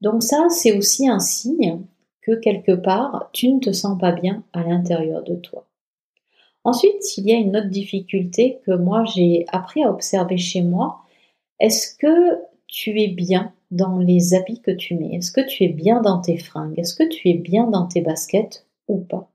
Donc 0.00 0.22
ça, 0.22 0.46
c'est 0.50 0.76
aussi 0.76 1.08
un 1.08 1.18
signe 1.18 1.80
quelque 2.36 2.72
part, 2.72 3.30
tu 3.32 3.48
ne 3.52 3.60
te 3.60 3.72
sens 3.72 3.98
pas 3.98 4.12
bien 4.12 4.44
à 4.52 4.62
l'intérieur 4.62 5.22
de 5.22 5.34
toi. 5.34 5.66
Ensuite, 6.64 7.16
il 7.16 7.28
y 7.28 7.32
a 7.32 7.36
une 7.36 7.56
autre 7.56 7.68
difficulté 7.68 8.60
que 8.66 8.72
moi 8.72 9.04
j'ai 9.04 9.46
appris 9.48 9.82
à 9.84 9.90
observer 9.90 10.36
chez 10.36 10.62
moi. 10.62 11.00
Est-ce 11.60 11.96
que 11.96 12.38
tu 12.66 13.00
es 13.00 13.08
bien 13.08 13.52
dans 13.70 13.98
les 13.98 14.34
habits 14.34 14.60
que 14.60 14.70
tu 14.70 14.94
mets? 14.94 15.14
Est-ce 15.14 15.32
que 15.32 15.46
tu 15.46 15.64
es 15.64 15.68
bien 15.68 16.00
dans 16.02 16.20
tes 16.20 16.36
fringues? 16.36 16.78
Est-ce 16.78 16.94
que 16.94 17.08
tu 17.08 17.28
es 17.30 17.34
bien 17.34 17.68
dans 17.68 17.86
tes 17.86 18.00
baskets 18.00 18.66
ou 18.86 18.98
pas? 18.98 19.30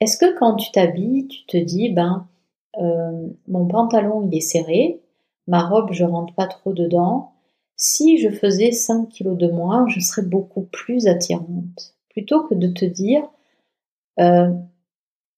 Est-ce 0.00 0.16
que 0.16 0.38
quand 0.38 0.56
tu 0.56 0.70
t'habilles, 0.72 1.28
tu 1.28 1.44
te 1.46 1.56
dis, 1.56 1.90
ben, 1.90 2.26
euh, 2.78 3.28
mon 3.48 3.66
pantalon 3.66 4.26
il 4.26 4.36
est 4.36 4.40
serré, 4.40 5.00
ma 5.46 5.66
robe 5.66 5.92
je 5.92 6.04
rentre 6.04 6.34
pas 6.34 6.46
trop 6.46 6.72
dedans, 6.72 7.32
si 7.76 8.18
je 8.18 8.28
faisais 8.28 8.72
5 8.72 9.08
kilos 9.08 9.38
de 9.38 9.48
moins, 9.48 9.88
je 9.88 10.00
serais 10.00 10.22
beaucoup 10.22 10.62
plus 10.70 11.06
attirante 11.06 11.94
plutôt 12.10 12.46
que 12.46 12.54
de 12.54 12.68
te 12.68 12.84
dire 12.84 13.22
euh, 14.18 14.50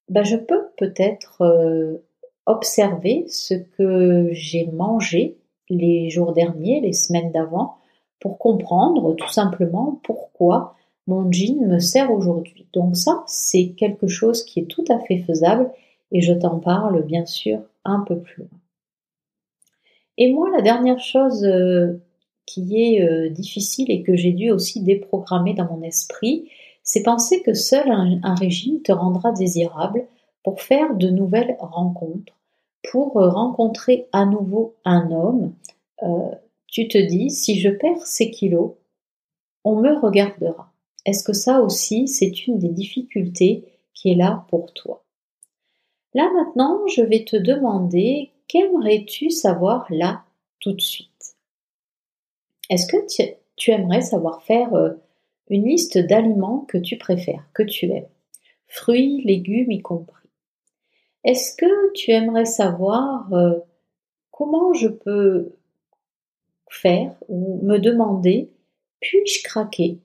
bah, 0.09 0.25
je 0.25 0.37
peux 0.37 0.63
peut-être 0.77 1.43
euh, 1.43 1.99
observer 2.47 3.25
ce 3.29 3.55
que 3.55 4.29
j'ai 4.33 4.67
mangé 4.67 5.39
les 5.69 6.11
jours 6.11 6.33
derniers, 6.33 6.81
les 6.81 6.93
semaines 6.93 7.31
d'avant, 7.31 7.77
pour 8.21 8.39
comprendre 8.39 9.15
tout 9.15 9.31
simplement 9.31 10.01
pourquoi 10.03 10.75
mon 11.07 11.31
jean 11.33 11.67
me 11.67 11.79
sert 11.79 12.13
aujourd'hui. 12.13 12.67
Donc 12.73 12.97
ça, 12.97 13.23
c'est 13.27 13.71
quelque 13.71 14.07
chose 14.07 14.45
qui 14.45 14.61
est 14.61 14.67
tout 14.67 14.85
à 14.89 14.99
fait 15.01 15.19
faisable 15.19 15.71
et 16.11 16.21
je 16.21 16.33
t'en 16.33 16.59
parle 16.59 17.03
bien 17.05 17.27
sûr 17.27 17.61
un 17.85 18.01
peu 18.01 18.19
plus 18.19 18.43
loin. 18.43 18.62
Et 20.23 20.33
moi, 20.33 20.51
la 20.51 20.63
dernière 20.63 21.01
chose 21.01 21.45
euh, 21.45 22.01
qui 22.47 22.81
est 22.81 23.31
difficile 23.31 23.91
et 23.91 24.03
que 24.03 24.15
j'ai 24.15 24.33
dû 24.33 24.53
aussi 24.53 24.81
déprogrammer 24.83 25.55
dans 25.55 25.65
mon 25.65 25.83
esprit, 25.83 26.49
c'est 26.83 27.03
penser 27.03 27.43
que 27.43 27.55
seul 27.55 27.91
un, 27.91 28.35
régime 28.35 28.83
te 28.83 28.93
rendra 28.93 29.33
désirable 29.33 30.07
pour 30.43 30.61
faire 30.61 30.95
de 30.97 31.09
nouvelles 31.09 31.57
rencontres, 31.61 32.35
pour 32.91 33.17
euh, 33.21 33.31
rencontrer 33.31 34.09
à 34.13 34.27
nouveau 34.27 34.75
un 34.85 35.11
homme. 35.11 35.55
Euh, 36.03 36.31
tu 36.67 36.89
te 36.89 36.99
dis, 36.99 37.31
si 37.31 37.61
je 37.61 37.69
perds 37.69 38.07
ces 38.07 38.31
kilos, 38.31 38.73
on 39.65 39.77
me 39.77 39.97
regardera. 39.99 40.73
Est-ce 41.07 41.23
que 41.23 41.33
ça 41.33 41.61
aussi, 41.61 42.09
c'est 42.09 42.47
une 42.47 42.59
des 42.59 42.69
difficultés 42.69 43.65
qui 43.95 44.11
est 44.11 44.17
là 44.17 44.45
pour 44.49 44.73
toi? 44.73 45.05
Là 46.15 46.29
maintenant, 46.35 46.87
je 46.89 47.03
vais 47.03 47.25
te 47.25 47.37
demander, 47.37 48.32
qu'aimerais-tu 48.53 49.31
savoir 49.31 49.87
là 49.91 50.25
tout 50.61 50.73
de 50.73 50.81
suite? 50.81 51.37
Est-ce 52.69 52.87
que 52.87 53.33
tu, 53.57 53.71
aimerais 53.71 54.03
savoir 54.03 54.43
faire 54.43 54.75
euh, 54.75 54.91
une 55.49 55.67
liste 55.67 55.99
d'aliments 55.99 56.67
que 56.69 56.79
tu 56.79 56.99
préfères, 56.99 57.49
que 57.55 57.63
tu 57.63 57.87
aimes? 57.87 58.09
fruits, 58.73 59.23
légumes 59.25 59.71
y 59.71 59.83
compris. 59.83 60.29
Est-ce 61.25 61.55
que 61.55 61.93
tu 61.93 62.11
aimerais 62.11 62.47
savoir 62.47 63.33
euh, 63.35 63.59
comment 64.31 64.73
je 64.73 64.89
peux 64.89 65.53
faire 66.71 67.15
ou 67.29 67.61
me 67.63 67.79
demander 67.79 68.51
puis-je 69.01 69.43
craquer 69.43 69.99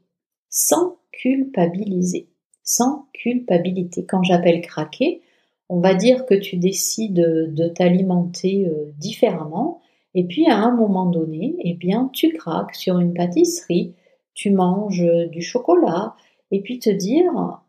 sans 0.50 0.98
culpabiliser, 1.12 2.28
sans 2.64 3.08
culpabilité? 3.14 4.06
Quand 4.06 4.22
j'appelle 4.24 4.62
craquer, 4.62 5.22
on 5.70 5.80
va 5.80 5.94
dire 5.94 6.26
que 6.26 6.36
tu 6.36 6.58
décides 6.58 7.14
de 7.54 7.68
t'alimenter 7.68 8.68
euh, 8.68 8.92
différemment 8.98 9.82
et 10.14 10.26
puis 10.26 10.48
à 10.48 10.58
un 10.58 10.76
moment 10.76 11.06
donné, 11.06 11.56
eh 11.60 11.74
bien 11.74 12.10
tu 12.14 12.30
craques 12.34 12.76
sur 12.76 13.00
une 13.00 13.14
pâtisserie, 13.14 13.94
tu 14.34 14.52
manges 14.52 15.06
du 15.32 15.42
chocolat 15.42 16.16
et 16.52 16.62
puis 16.62 16.80
te 16.80 16.90
dire 16.90 17.62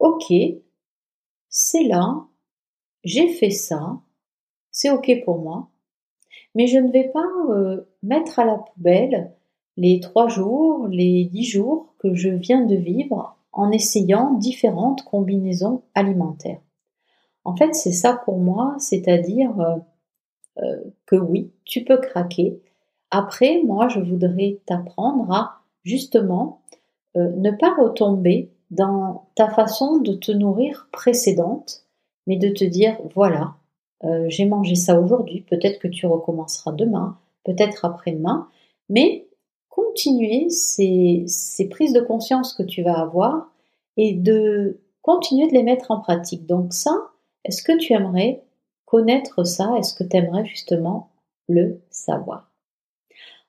OK, 0.00 0.32
c'est 1.48 1.84
là, 1.84 2.26
j'ai 3.04 3.28
fait 3.28 3.50
ça, 3.50 4.00
c'est 4.70 4.90
OK 4.90 5.10
pour 5.24 5.38
moi, 5.38 5.70
mais 6.54 6.66
je 6.66 6.78
ne 6.78 6.90
vais 6.90 7.08
pas 7.08 7.24
euh, 7.50 7.88
mettre 8.02 8.38
à 8.38 8.44
la 8.44 8.58
poubelle 8.58 9.32
les 9.76 10.00
trois 10.00 10.28
jours, 10.28 10.88
les 10.88 11.24
dix 11.24 11.44
jours 11.44 11.94
que 11.98 12.14
je 12.14 12.28
viens 12.28 12.64
de 12.64 12.76
vivre 12.76 13.38
en 13.52 13.70
essayant 13.70 14.34
différentes 14.34 15.04
combinaisons 15.04 15.82
alimentaires. 15.94 16.60
En 17.44 17.56
fait, 17.56 17.74
c'est 17.74 17.92
ça 17.92 18.20
pour 18.24 18.38
moi, 18.38 18.74
c'est-à-dire 18.78 19.58
euh, 19.60 19.76
euh, 20.62 20.84
que 21.06 21.16
oui, 21.16 21.52
tu 21.64 21.84
peux 21.84 21.98
craquer. 21.98 22.60
Après, 23.10 23.62
moi, 23.62 23.88
je 23.88 24.00
voudrais 24.00 24.60
t'apprendre 24.66 25.30
à 25.30 25.60
justement 25.84 26.60
ne 27.16 27.52
pas 27.52 27.72
retomber 27.74 28.50
dans 28.70 29.28
ta 29.36 29.48
façon 29.50 29.98
de 29.98 30.14
te 30.14 30.32
nourrir 30.32 30.88
précédente, 30.90 31.84
mais 32.26 32.36
de 32.36 32.48
te 32.48 32.64
dire, 32.64 32.98
voilà, 33.14 33.54
euh, 34.04 34.26
j'ai 34.28 34.46
mangé 34.46 34.74
ça 34.74 35.00
aujourd'hui, 35.00 35.42
peut-être 35.42 35.78
que 35.78 35.88
tu 35.88 36.06
recommenceras 36.06 36.72
demain, 36.72 37.16
peut-être 37.44 37.84
après-demain, 37.84 38.48
mais 38.88 39.26
continuer 39.68 40.50
ces, 40.50 41.24
ces 41.26 41.68
prises 41.68 41.92
de 41.92 42.00
conscience 42.00 42.52
que 42.52 42.62
tu 42.62 42.82
vas 42.82 42.98
avoir 42.98 43.50
et 43.96 44.14
de 44.14 44.80
continuer 45.02 45.48
de 45.48 45.52
les 45.52 45.62
mettre 45.62 45.90
en 45.90 46.00
pratique. 46.00 46.46
Donc 46.46 46.72
ça, 46.72 47.10
est-ce 47.44 47.62
que 47.62 47.76
tu 47.76 47.92
aimerais 47.92 48.42
connaître 48.86 49.44
ça? 49.44 49.74
Est-ce 49.78 49.94
que 49.94 50.04
tu 50.04 50.16
aimerais 50.16 50.44
justement 50.46 51.10
le 51.48 51.80
savoir? 51.90 52.50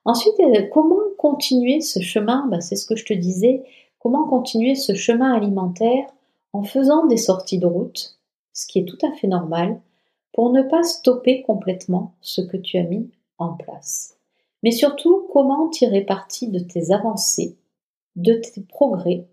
Ensuite, 0.04 0.38
euh, 0.40 0.66
comment 0.72 1.00
continuer 1.18 1.80
ce 1.80 2.00
chemin? 2.00 2.46
Ben, 2.48 2.60
C'est 2.60 2.76
ce 2.76 2.86
que 2.86 2.96
je 2.96 3.04
te 3.04 3.12
disais. 3.12 3.64
Comment 3.98 4.28
continuer 4.28 4.74
ce 4.74 4.94
chemin 4.94 5.32
alimentaire 5.32 6.06
en 6.52 6.62
faisant 6.62 7.06
des 7.06 7.16
sorties 7.16 7.58
de 7.58 7.66
route, 7.66 8.18
ce 8.52 8.66
qui 8.66 8.78
est 8.78 8.84
tout 8.84 9.04
à 9.04 9.12
fait 9.12 9.26
normal, 9.26 9.80
pour 10.32 10.50
ne 10.50 10.62
pas 10.62 10.82
stopper 10.82 11.42
complètement 11.42 12.14
ce 12.20 12.40
que 12.40 12.56
tu 12.56 12.78
as 12.78 12.84
mis 12.84 13.10
en 13.38 13.54
place? 13.54 14.16
Mais 14.62 14.70
surtout, 14.70 15.26
comment 15.32 15.68
tirer 15.68 16.02
parti 16.02 16.48
de 16.48 16.60
tes 16.60 16.92
avancées, 16.92 17.56
de 18.14 18.34
tes 18.34 18.60
progrès, 18.60 19.26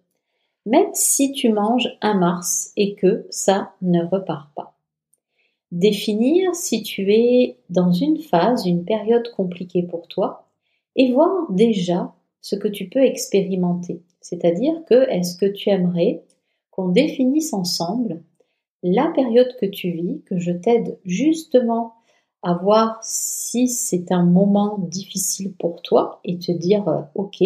même 0.66 0.94
si 0.94 1.32
tu 1.32 1.50
manges 1.50 1.90
un 2.02 2.16
Mars 2.16 2.72
et 2.78 2.96
que 2.96 3.26
ça 3.30 3.74
ne 3.82 4.04
repart 4.04 4.54
pas. 4.56 4.78
Définir 5.72 6.54
si 6.56 6.84
tu 6.84 7.12
es 7.14 7.58
dans 7.70 7.92
une 7.92 8.20
phase, 8.20 8.66
une 8.66 8.86
période 8.86 9.30
compliquée 9.32 9.84
pour 9.84 10.08
toi, 10.08 10.48
et 10.96 11.12
voir 11.12 11.52
déjà 11.52 12.14
ce 12.42 12.56
que 12.56 12.68
tu 12.68 12.90
peux 12.90 13.04
expérimenter. 13.04 14.04
C'est-à-dire 14.22 14.76
que 14.88 15.10
est-ce 15.10 15.38
que 15.38 15.46
tu 15.46 15.70
aimerais 15.70 16.24
qu'on 16.72 16.90
définisse 16.90 17.54
ensemble 17.54 18.22
la 18.84 19.08
période 19.16 19.56
que 19.60 19.66
tu 19.66 19.92
vis, 19.92 20.22
que 20.26 20.38
je 20.38 20.52
t'aide 20.52 21.00
justement 21.06 21.94
à 22.42 22.54
voir 22.56 23.00
si 23.02 23.70
c'est 23.70 24.12
un 24.12 24.24
moment 24.24 24.78
difficile 24.78 25.54
pour 25.54 25.82
toi 25.82 26.20
et 26.26 26.38
te 26.38 26.52
dire 26.52 26.88
euh, 26.90 27.02
ok, 27.16 27.42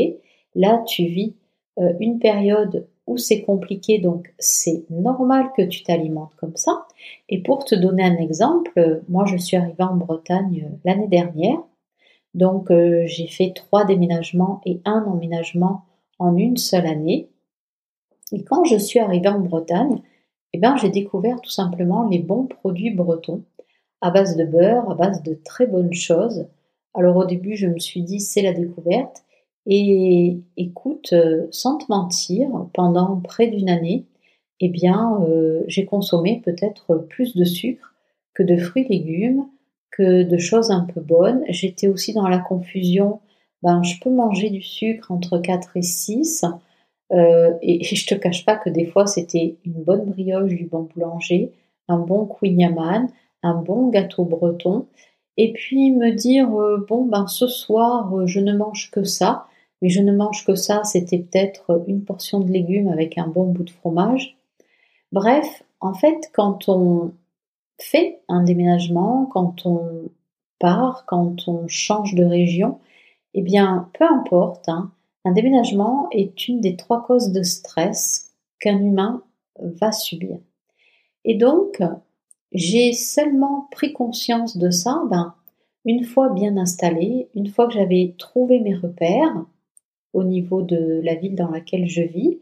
là 0.56 0.84
tu 0.88 1.06
vis 1.06 1.36
euh, 1.78 1.94
une 2.00 2.18
période 2.18 2.88
c'est 3.16 3.44
compliqué, 3.44 4.00
donc 4.00 4.34
c'est 4.38 4.84
normal 4.90 5.52
que 5.56 5.62
tu 5.62 5.84
t'alimentes 5.84 6.36
comme 6.36 6.58
ça. 6.58 6.86
Et 7.30 7.42
pour 7.42 7.64
te 7.64 7.76
donner 7.76 8.04
un 8.04 8.18
exemple, 8.18 9.02
moi 9.08 9.26
je 9.26 9.38
suis 9.38 9.56
arrivée 9.56 9.84
en 9.84 9.96
Bretagne 9.96 10.68
euh, 10.68 10.76
l'année 10.84 11.08
dernière, 11.08 11.60
donc 12.34 12.70
j'ai 12.70 13.28
fait 13.28 13.54
trois 13.56 13.86
déménagements 13.86 14.62
et 14.66 14.82
un 14.86 15.04
emménagement 15.06 15.86
en 16.20 16.36
une 16.36 16.58
seule 16.58 16.86
année. 16.86 17.30
Et 18.32 18.44
quand 18.44 18.64
je 18.66 18.78
suis 18.78 19.00
arrivée 19.00 19.30
en 19.30 19.40
Bretagne, 19.40 20.02
eh 20.54 20.60
ben, 20.60 20.76
j'ai 20.78 20.90
découvert 20.90 21.42
tout 21.42 21.50
simplement 21.50 22.08
les 22.08 22.20
bons 22.20 22.46
produits 22.46 22.94
bretons 22.94 23.44
à 24.02 24.12
base 24.12 24.36
de 24.36 24.46
beurre, 24.46 24.90
à 24.92 24.96
base 24.96 25.24
de 25.24 25.34
très 25.34 25.68
bonnes 25.68 25.94
choses. 25.94 26.48
Alors 26.94 27.16
au 27.18 27.26
début, 27.26 27.56
je 27.56 27.68
me 27.68 27.80
suis 27.80 28.02
dit 28.04 28.20
c'est 28.20 28.42
la 28.42 28.54
découverte. 28.54 29.24
Et 29.70 30.40
écoute, 30.56 31.12
euh, 31.12 31.46
sans 31.52 31.78
te 31.78 31.86
mentir, 31.90 32.48
pendant 32.74 33.18
près 33.18 33.48
d'une 33.48 33.70
année, 33.70 34.06
eh 34.62 34.70
bien, 34.70 35.20
euh, 35.28 35.62
j'ai 35.68 35.86
consommé 35.86 36.42
peut-être 36.44 36.96
plus 37.10 37.36
de 37.36 37.44
sucre 37.44 37.94
que 38.34 38.44
de 38.44 38.56
fruits 38.56 38.86
et 38.86 38.94
légumes, 38.94 39.46
que 39.92 40.24
de 40.24 40.38
choses 40.38 40.72
un 40.72 40.86
peu 40.86 41.02
bonnes. 41.02 41.44
J'étais 41.50 41.90
aussi 41.90 42.14
dans 42.14 42.30
la 42.30 42.40
confusion. 42.40 43.20
Ben, 43.62 43.84
je 43.84 44.00
peux 44.00 44.10
manger 44.10 44.50
du 44.50 44.62
sucre 44.62 45.12
entre 45.12 45.38
4 45.38 45.76
et 45.76 45.82
6. 45.82 46.46
Euh, 47.12 47.54
et, 47.62 47.84
je 47.84 48.08
te 48.08 48.16
cache 48.16 48.46
pas 48.46 48.56
que 48.56 48.70
des 48.70 48.86
fois 48.86 49.06
c'était 49.06 49.58
une 49.66 49.84
bonne 49.84 50.06
brioche 50.06 50.54
du 50.54 50.66
bon 50.66 50.90
boulanger, 50.94 51.52
un 51.88 52.00
bon 52.00 52.26
queen 52.26 52.62
un 53.44 53.62
bon 53.62 53.88
gâteau 53.90 54.26
breton, 54.26 54.88
et 55.38 55.54
puis 55.54 55.92
me 55.92 56.12
dire 56.12 56.50
bon 56.90 57.06
ben 57.06 57.28
ce 57.28 57.48
soir 57.48 58.28
je 58.28 58.42
ne 58.42 58.54
mange 58.58 58.92
que 58.92 59.06
ça, 59.06 59.48
mais 59.82 59.90
je 59.90 60.02
ne 60.02 60.12
mange 60.12 60.46
que 60.46 60.56
ça, 60.56 60.84
c'était 60.84 61.20
peut-être 61.20 61.84
une 61.88 62.04
portion 62.04 62.40
de 62.40 62.52
légumes 62.52 62.90
avec 62.90 63.18
un 63.18 63.28
bon 63.28 63.46
bout 63.46 63.64
de 63.64 63.70
fromage. 63.70 64.38
Bref, 65.12 65.64
en 65.80 65.94
fait, 65.94 66.30
quand 66.34 66.68
on 66.70 67.14
fait 67.80 68.22
un 68.28 68.44
déménagement, 68.44 69.26
quand 69.26 69.66
on 69.66 70.10
part, 70.60 71.06
quand 71.06 71.48
on 71.48 71.68
change 71.68 72.16
de 72.16 72.26
région, 72.26 72.80
eh 73.34 73.42
bien, 73.42 73.90
peu 73.94 74.06
importe, 74.06 74.68
hein, 74.70 74.92
un 75.26 75.32
déménagement 75.32 76.08
est 76.12 76.48
une 76.48 76.62
des 76.62 76.76
trois 76.76 77.04
causes 77.04 77.32
de 77.32 77.44
stress 77.44 78.34
qu'un 78.60 78.80
humain 78.80 79.24
va 79.60 79.92
subir. 79.92 80.38
Et 81.26 81.36
donc, 81.36 81.82
j'ai 82.52 82.94
seulement 82.94 83.68
pris 83.72 83.94
conscience 83.94 84.58
de 84.58 84.72
ça, 84.72 85.04
ben, 85.10 85.36
une 85.86 86.04
fois 86.04 86.30
bien 86.30 86.58
installé, 86.58 87.30
une 87.36 87.48
fois 87.48 87.68
que 87.68 87.74
j'avais 87.74 88.16
trouvé 88.18 88.60
mes 88.60 88.76
repères 88.76 89.46
au 90.18 90.24
niveau 90.24 90.62
de 90.62 91.00
la 91.04 91.16
ville 91.16 91.36
dans 91.36 91.50
laquelle 91.50 91.88
je 91.88 92.02
vis, 92.02 92.40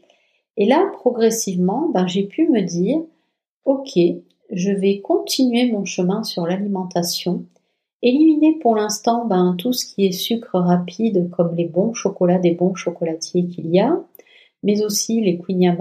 et 0.56 0.66
là, 0.66 0.90
progressivement, 0.94 1.90
ben, 1.90 2.06
j'ai 2.06 2.24
pu 2.24 2.48
me 2.48 2.62
dire, 2.62 2.98
ok, 3.64 3.98
je 4.50 4.70
vais 4.70 5.00
continuer 5.00 5.70
mon 5.70 5.84
chemin 5.84 6.22
sur 6.22 6.46
l'alimentation 6.46 7.44
Éliminer 8.02 8.58
pour 8.60 8.76
l'instant 8.76 9.24
ben, 9.24 9.56
tout 9.58 9.72
ce 9.72 9.86
qui 9.86 10.06
est 10.06 10.12
sucre 10.12 10.58
rapide, 10.58 11.30
comme 11.30 11.54
les 11.54 11.64
bons 11.64 11.92
chocolats 11.94 12.38
des 12.38 12.52
bons 12.52 12.74
chocolatiers 12.74 13.46
qu'il 13.46 13.68
y 13.68 13.80
a, 13.80 14.00
mais 14.62 14.84
aussi 14.84 15.20
les 15.20 15.38
Queen 15.38 15.76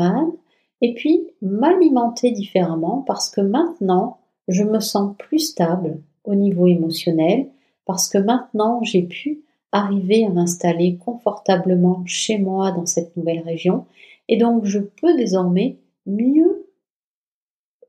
et 0.82 0.94
puis 0.94 1.28
m'alimenter 1.42 2.32
différemment 2.32 3.04
parce 3.06 3.30
que 3.30 3.42
maintenant, 3.42 4.18
je 4.48 4.64
me 4.64 4.80
sens 4.80 5.16
plus 5.18 5.40
stable 5.40 6.00
au 6.24 6.36
niveau 6.36 6.68
émotionnel, 6.68 7.48
parce 7.86 8.10
que 8.10 8.18
maintenant, 8.18 8.82
j'ai 8.84 9.04
pu 9.04 9.45
arriver 9.76 10.26
à 10.26 10.30
m'installer 10.30 10.98
confortablement 10.98 12.04
chez 12.06 12.38
moi 12.38 12.72
dans 12.72 12.86
cette 12.86 13.16
nouvelle 13.18 13.42
région, 13.42 13.86
et 14.28 14.38
donc 14.38 14.66
je 14.66 14.80
peux 14.80 15.16
désormais 15.18 15.78
mieux 16.06 16.68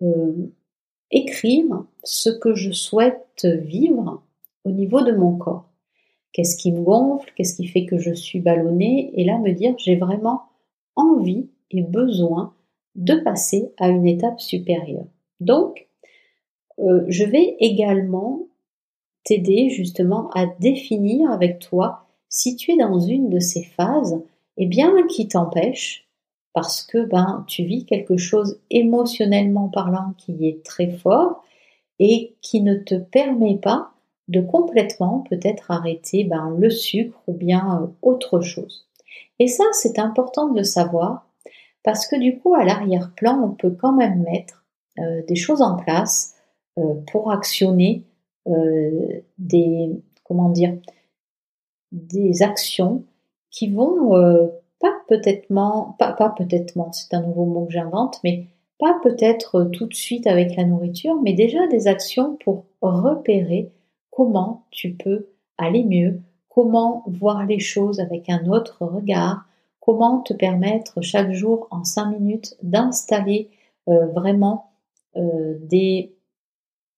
euh, 0.02 0.52
écrire 1.10 1.84
ce 2.02 2.30
que 2.30 2.54
je 2.54 2.72
souhaite 2.72 3.44
vivre 3.44 4.22
au 4.64 4.70
niveau 4.70 5.02
de 5.02 5.12
mon 5.12 5.36
corps. 5.36 5.68
Qu'est-ce 6.32 6.56
qui 6.56 6.72
me 6.72 6.82
gonfle? 6.82 7.32
Qu'est-ce 7.34 7.56
qui 7.56 7.66
fait 7.66 7.86
que 7.86 7.98
je 7.98 8.12
suis 8.12 8.40
ballonnée? 8.40 9.10
Et 9.14 9.24
là, 9.24 9.38
me 9.38 9.52
dire, 9.52 9.74
j'ai 9.78 9.96
vraiment 9.96 10.42
envie 10.94 11.48
et 11.70 11.82
besoin 11.82 12.54
de 12.94 13.14
passer 13.14 13.70
à 13.78 13.88
une 13.88 14.06
étape 14.06 14.40
supérieure. 14.40 15.06
Donc, 15.40 15.88
euh, 16.78 17.04
je 17.08 17.24
vais 17.24 17.56
également 17.60 18.45
t'aider 19.26 19.68
justement 19.68 20.30
à 20.30 20.46
définir 20.46 21.30
avec 21.30 21.58
toi 21.58 22.06
si 22.28 22.56
tu 22.56 22.72
es 22.72 22.76
dans 22.76 22.98
une 23.00 23.28
de 23.28 23.40
ces 23.40 23.62
phases, 23.62 24.22
eh 24.56 24.66
bien, 24.66 24.92
qui 25.08 25.28
t'empêche 25.28 26.06
parce 26.54 26.82
que 26.82 27.04
ben 27.04 27.44
tu 27.46 27.64
vis 27.64 27.84
quelque 27.84 28.16
chose 28.16 28.60
émotionnellement 28.70 29.68
parlant 29.68 30.14
qui 30.16 30.48
est 30.48 30.64
très 30.64 30.88
fort 30.88 31.44
et 31.98 32.34
qui 32.40 32.62
ne 32.62 32.76
te 32.76 32.94
permet 32.94 33.58
pas 33.58 33.90
de 34.28 34.40
complètement 34.40 35.24
peut-être 35.28 35.70
arrêter 35.70 36.24
ben, 36.24 36.56
le 36.58 36.70
sucre 36.70 37.20
ou 37.26 37.34
bien 37.34 37.82
euh, 37.82 37.86
autre 38.00 38.40
chose. 38.40 38.88
Et 39.38 39.48
ça, 39.48 39.64
c'est 39.72 39.98
important 39.98 40.48
de 40.48 40.58
le 40.58 40.64
savoir 40.64 41.26
parce 41.82 42.06
que 42.06 42.16
du 42.16 42.38
coup, 42.38 42.54
à 42.54 42.64
l'arrière-plan, 42.64 43.40
on 43.42 43.50
peut 43.50 43.70
quand 43.70 43.92
même 43.92 44.22
mettre 44.22 44.64
euh, 44.98 45.22
des 45.28 45.36
choses 45.36 45.62
en 45.62 45.76
place 45.76 46.36
euh, 46.78 46.94
pour 47.12 47.30
actionner 47.30 48.02
euh, 48.48 49.20
des, 49.38 49.90
comment 50.24 50.50
dire, 50.50 50.76
des 51.92 52.42
actions 52.42 53.04
qui 53.50 53.70
vont 53.70 54.50
pas 54.80 54.94
peut-être, 55.08 55.48
pas, 55.48 56.34
peut-être, 56.36 56.74
c'est 56.92 57.14
un 57.14 57.22
nouveau 57.22 57.46
mot 57.46 57.64
que 57.64 57.72
j'invente, 57.72 58.18
mais 58.22 58.46
pas 58.78 58.98
peut-être 59.02 59.64
tout 59.72 59.86
de 59.86 59.94
suite 59.94 60.26
avec 60.26 60.56
la 60.56 60.64
nourriture, 60.64 61.20
mais 61.22 61.32
déjà 61.32 61.66
des 61.68 61.86
actions 61.86 62.36
pour 62.44 62.64
repérer 62.82 63.70
comment 64.10 64.64
tu 64.70 64.92
peux 64.92 65.28
aller 65.56 65.84
mieux, 65.84 66.20
comment 66.50 67.02
voir 67.06 67.46
les 67.46 67.60
choses 67.60 68.00
avec 68.00 68.28
un 68.28 68.46
autre 68.46 68.84
regard, 68.84 69.46
comment 69.80 70.20
te 70.20 70.34
permettre 70.34 71.00
chaque 71.00 71.32
jour 71.32 71.68
en 71.70 71.84
cinq 71.84 72.18
minutes 72.18 72.56
d'installer 72.62 73.48
vraiment 73.86 74.70
euh, 75.16 75.56
des, 75.62 76.12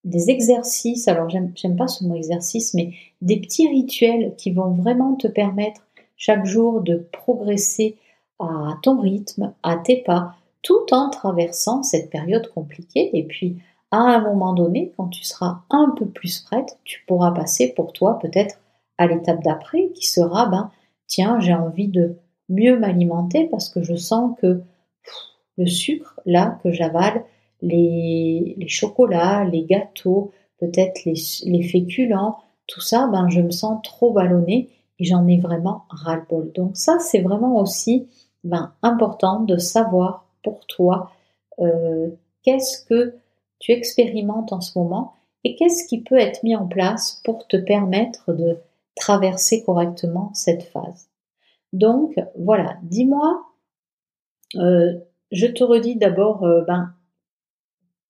des 0.05 0.31
exercices, 0.31 1.09
alors 1.09 1.29
j'aime 1.29 1.77
pas 1.77 1.89
ce 1.89 2.05
mot 2.05 2.15
exercice, 2.15 2.75
mais 2.75 2.93
des 3.21 3.41
petits 3.41 3.69
rituels 3.69 4.35
qui 4.37 4.53
vont 4.53 4.71
vraiment 4.71 5.15
te 5.17 5.27
permettre 5.29 5.83
chaque 6.17 6.47
jour 6.47 6.81
de 6.81 7.09
progresser 7.13 7.97
à 8.39 8.79
ton 8.83 9.01
rythme, 9.01 9.53
à 9.63 9.77
tes 9.77 10.03
pas, 10.03 10.35
tout 10.63 10.93
en 10.93 11.11
traversant 11.11 11.83
cette 11.83 12.11
période 12.11 12.49
compliquée. 12.55 13.11
Et 13.17 13.25
puis, 13.25 13.59
à 13.91 13.99
un 13.99 14.21
moment 14.21 14.53
donné, 14.53 14.93
quand 14.97 15.09
tu 15.09 15.25
seras 15.25 15.63
un 15.71 15.95
peu 15.97 16.07
plus 16.07 16.41
prête, 16.41 16.79
tu 16.85 17.05
pourras 17.07 17.33
passer 17.33 17.73
pour 17.75 17.93
toi 17.93 18.19
peut-être 18.21 18.59
à 18.99 19.07
l'étape 19.07 19.43
d'après 19.43 19.89
qui 19.95 20.07
sera, 20.07 20.47
ben, 20.47 20.71
tiens, 21.07 21.41
j'ai 21.41 21.55
envie 21.55 21.89
de 21.89 22.17
mieux 22.49 22.79
m'alimenter 22.79 23.47
parce 23.47 23.69
que 23.69 23.83
je 23.83 23.95
sens 23.95 24.37
que 24.41 24.63
le 25.57 25.67
sucre, 25.67 26.21
là, 26.27 26.59
que 26.63 26.71
j'avale, 26.71 27.25
les, 27.63 28.57
chocolats, 28.69 29.45
les 29.45 29.65
gâteaux, 29.65 30.33
peut-être 30.59 31.01
les, 31.05 31.63
féculents, 31.63 32.39
tout 32.67 32.81
ça, 32.81 33.09
ben, 33.11 33.29
je 33.29 33.41
me 33.41 33.51
sens 33.51 33.81
trop 33.83 34.13
ballonnée 34.13 34.71
et 34.99 35.05
j'en 35.05 35.27
ai 35.27 35.39
vraiment 35.39 35.85
ras-le-bol. 35.91 36.53
Donc 36.53 36.77
ça, 36.77 36.99
c'est 36.99 37.21
vraiment 37.21 37.61
aussi 37.61 38.09
ben, 38.45 38.73
important 38.83 39.41
de 39.41 39.57
savoir 39.57 40.27
pour 40.43 40.67
toi 40.67 41.13
euh, 41.61 42.09
qu'est-ce 42.43 42.85
que 42.85 43.15
tu 43.59 43.73
expérimentes 43.73 44.53
en 44.53 44.61
ce 44.61 44.79
moment 44.79 45.15
et 45.45 45.57
qu'est-ce 45.57 45.87
qui 45.87 46.03
peut 46.03 46.19
être 46.19 46.43
mis 46.43 46.57
en 46.57 46.67
place 46.67 47.21
pour 47.25 47.47
te 47.47 47.57
permettre 47.57 48.33
de 48.33 48.59
traverser 48.97 49.63
correctement 49.65 50.31
cette 50.35 50.65
phase. 50.65 51.09
Donc 51.73 52.15
voilà, 52.37 52.77
dis-moi, 52.83 53.45
euh, 54.57 54.95
je 55.31 55.47
te 55.47 55.63
redis 55.63 55.97
d'abord, 55.97 56.45
euh, 56.45 56.63
ben, 56.63 56.93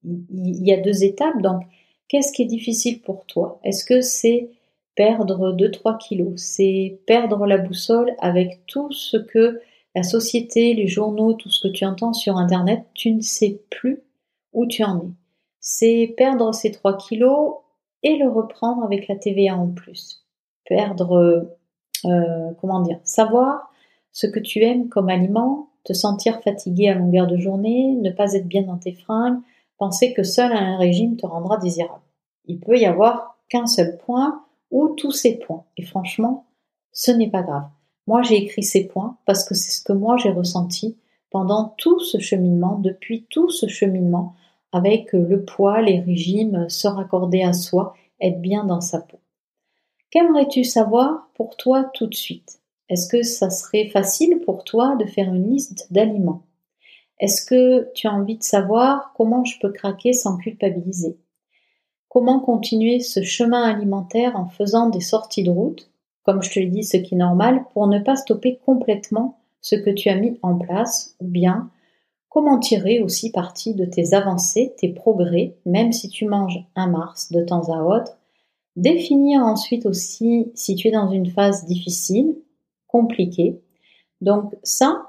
il 0.04 0.66
y 0.66 0.72
a 0.72 0.80
deux 0.80 1.04
étapes. 1.04 1.40
Donc, 1.42 1.62
qu'est-ce 2.08 2.32
qui 2.32 2.42
est 2.42 2.46
difficile 2.46 3.00
pour 3.00 3.26
toi? 3.26 3.60
Est-ce 3.64 3.84
que 3.84 4.00
c'est 4.00 4.50
perdre 4.94 5.52
2-3 5.54 5.98
kilos? 5.98 6.34
C'est 6.36 7.00
perdre 7.06 7.46
la 7.46 7.58
boussole 7.58 8.14
avec 8.20 8.66
tout 8.66 8.90
ce 8.92 9.16
que 9.16 9.60
la 9.94 10.02
société, 10.02 10.74
les 10.74 10.86
journaux, 10.86 11.32
tout 11.32 11.50
ce 11.50 11.66
que 11.66 11.72
tu 11.72 11.84
entends 11.84 12.12
sur 12.12 12.36
Internet, 12.36 12.84
tu 12.94 13.10
ne 13.12 13.20
sais 13.20 13.60
plus 13.70 14.02
où 14.52 14.66
tu 14.66 14.84
en 14.84 14.98
es. 14.98 15.10
C'est 15.60 16.14
perdre 16.16 16.52
ces 16.54 16.70
3 16.70 16.96
kilos 16.96 17.56
et 18.02 18.16
le 18.16 18.28
reprendre 18.28 18.84
avec 18.84 19.08
la 19.08 19.16
TVA 19.16 19.56
en 19.56 19.68
plus. 19.68 20.24
Perdre, 20.66 21.48
euh, 22.04 22.50
comment 22.60 22.80
dire, 22.80 23.00
savoir 23.02 23.72
ce 24.12 24.26
que 24.26 24.40
tu 24.40 24.62
aimes 24.62 24.88
comme 24.88 25.08
aliment, 25.08 25.70
te 25.84 25.92
sentir 25.92 26.40
fatigué 26.42 26.88
à 26.88 26.94
longueur 26.94 27.26
de 27.26 27.36
journée, 27.36 27.94
ne 27.94 28.10
pas 28.10 28.34
être 28.34 28.46
bien 28.46 28.62
dans 28.62 28.78
tes 28.78 28.92
fringues, 28.92 29.40
penser 29.78 30.12
que 30.12 30.22
seul 30.22 30.52
un 30.52 30.76
régime 30.76 31.16
te 31.16 31.26
rendra 31.26 31.56
désirable. 31.56 32.02
Il 32.46 32.60
peut 32.60 32.76
y 32.76 32.86
avoir 32.86 33.38
qu'un 33.48 33.66
seul 33.66 33.96
point 33.98 34.44
ou 34.70 34.88
tous 34.88 35.12
ces 35.12 35.38
points. 35.38 35.64
Et 35.76 35.82
franchement, 35.82 36.46
ce 36.92 37.10
n'est 37.10 37.30
pas 37.30 37.42
grave. 37.42 37.68
Moi, 38.06 38.22
j'ai 38.22 38.36
écrit 38.36 38.62
ces 38.62 38.86
points 38.86 39.16
parce 39.24 39.44
que 39.44 39.54
c'est 39.54 39.70
ce 39.70 39.84
que 39.84 39.92
moi 39.92 40.16
j'ai 40.16 40.30
ressenti 40.30 40.96
pendant 41.30 41.74
tout 41.76 42.00
ce 42.00 42.18
cheminement, 42.18 42.78
depuis 42.78 43.26
tout 43.28 43.50
ce 43.50 43.66
cheminement, 43.68 44.34
avec 44.72 45.12
le 45.12 45.44
poids, 45.44 45.82
les 45.82 46.00
régimes, 46.00 46.68
se 46.68 46.88
raccorder 46.88 47.42
à 47.42 47.52
soi, 47.52 47.94
être 48.20 48.40
bien 48.40 48.64
dans 48.64 48.80
sa 48.80 49.00
peau. 49.00 49.18
Qu'aimerais-tu 50.10 50.64
savoir 50.64 51.28
pour 51.34 51.56
toi 51.56 51.84
tout 51.94 52.06
de 52.06 52.14
suite? 52.14 52.60
Est-ce 52.88 53.08
que 53.08 53.22
ça 53.22 53.50
serait 53.50 53.88
facile 53.88 54.40
pour 54.40 54.64
toi 54.64 54.96
de 54.96 55.04
faire 55.04 55.32
une 55.32 55.50
liste 55.50 55.92
d'aliments? 55.92 56.47
Est-ce 57.20 57.44
que 57.44 57.92
tu 57.94 58.06
as 58.06 58.12
envie 58.12 58.38
de 58.38 58.42
savoir 58.42 59.12
comment 59.16 59.44
je 59.44 59.58
peux 59.60 59.72
craquer 59.72 60.12
sans 60.12 60.36
culpabiliser? 60.36 61.18
Comment 62.08 62.40
continuer 62.40 63.00
ce 63.00 63.22
chemin 63.22 63.62
alimentaire 63.62 64.36
en 64.36 64.46
faisant 64.46 64.88
des 64.88 65.00
sorties 65.00 65.42
de 65.42 65.50
route, 65.50 65.90
comme 66.22 66.42
je 66.42 66.50
te 66.50 66.58
l'ai 66.58 66.66
dit, 66.66 66.84
ce 66.84 66.96
qui 66.96 67.14
est 67.14 67.18
normal, 67.18 67.64
pour 67.72 67.86
ne 67.86 67.98
pas 67.98 68.16
stopper 68.16 68.58
complètement 68.64 69.38
ce 69.60 69.74
que 69.74 69.90
tu 69.90 70.08
as 70.08 70.14
mis 70.14 70.38
en 70.42 70.56
place, 70.56 71.16
ou 71.20 71.26
bien 71.26 71.70
comment 72.28 72.58
tirer 72.58 73.00
aussi 73.00 73.32
parti 73.32 73.74
de 73.74 73.84
tes 73.84 74.14
avancées, 74.14 74.74
tes 74.78 74.88
progrès, 74.88 75.56
même 75.66 75.92
si 75.92 76.08
tu 76.08 76.26
manges 76.26 76.64
un 76.76 76.88
Mars 76.88 77.32
de 77.32 77.42
temps 77.42 77.72
à 77.72 77.82
autre, 77.82 78.16
définir 78.76 79.40
ensuite 79.40 79.86
aussi 79.86 80.52
si 80.54 80.76
tu 80.76 80.88
es 80.88 80.92
dans 80.92 81.10
une 81.10 81.30
phase 81.30 81.66
difficile, 81.66 82.36
compliquée. 82.86 83.60
Donc 84.20 84.54
ça, 84.62 85.08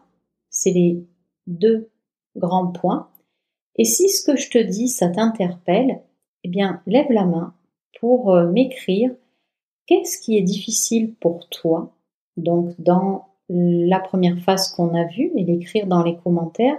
c'est 0.49 0.71
les 0.71 1.05
deux 1.47 1.89
grand 2.39 2.67
point. 2.67 3.09
Et 3.75 3.85
si 3.85 4.09
ce 4.09 4.23
que 4.23 4.35
je 4.35 4.49
te 4.49 4.57
dis, 4.57 4.87
ça 4.87 5.09
t'interpelle, 5.09 6.01
eh 6.43 6.49
bien, 6.49 6.81
lève 6.87 7.11
la 7.11 7.25
main 7.25 7.53
pour 7.99 8.33
euh, 8.33 8.47
m'écrire 8.47 9.11
qu'est-ce 9.85 10.19
qui 10.19 10.37
est 10.37 10.43
difficile 10.43 11.13
pour 11.15 11.47
toi, 11.49 11.93
donc 12.37 12.73
dans 12.79 13.27
la 13.49 13.99
première 13.99 14.37
phase 14.39 14.69
qu'on 14.69 14.93
a 14.93 15.05
vue, 15.05 15.31
et 15.35 15.43
l'écrire 15.43 15.87
dans 15.87 16.03
les 16.03 16.17
commentaires, 16.17 16.77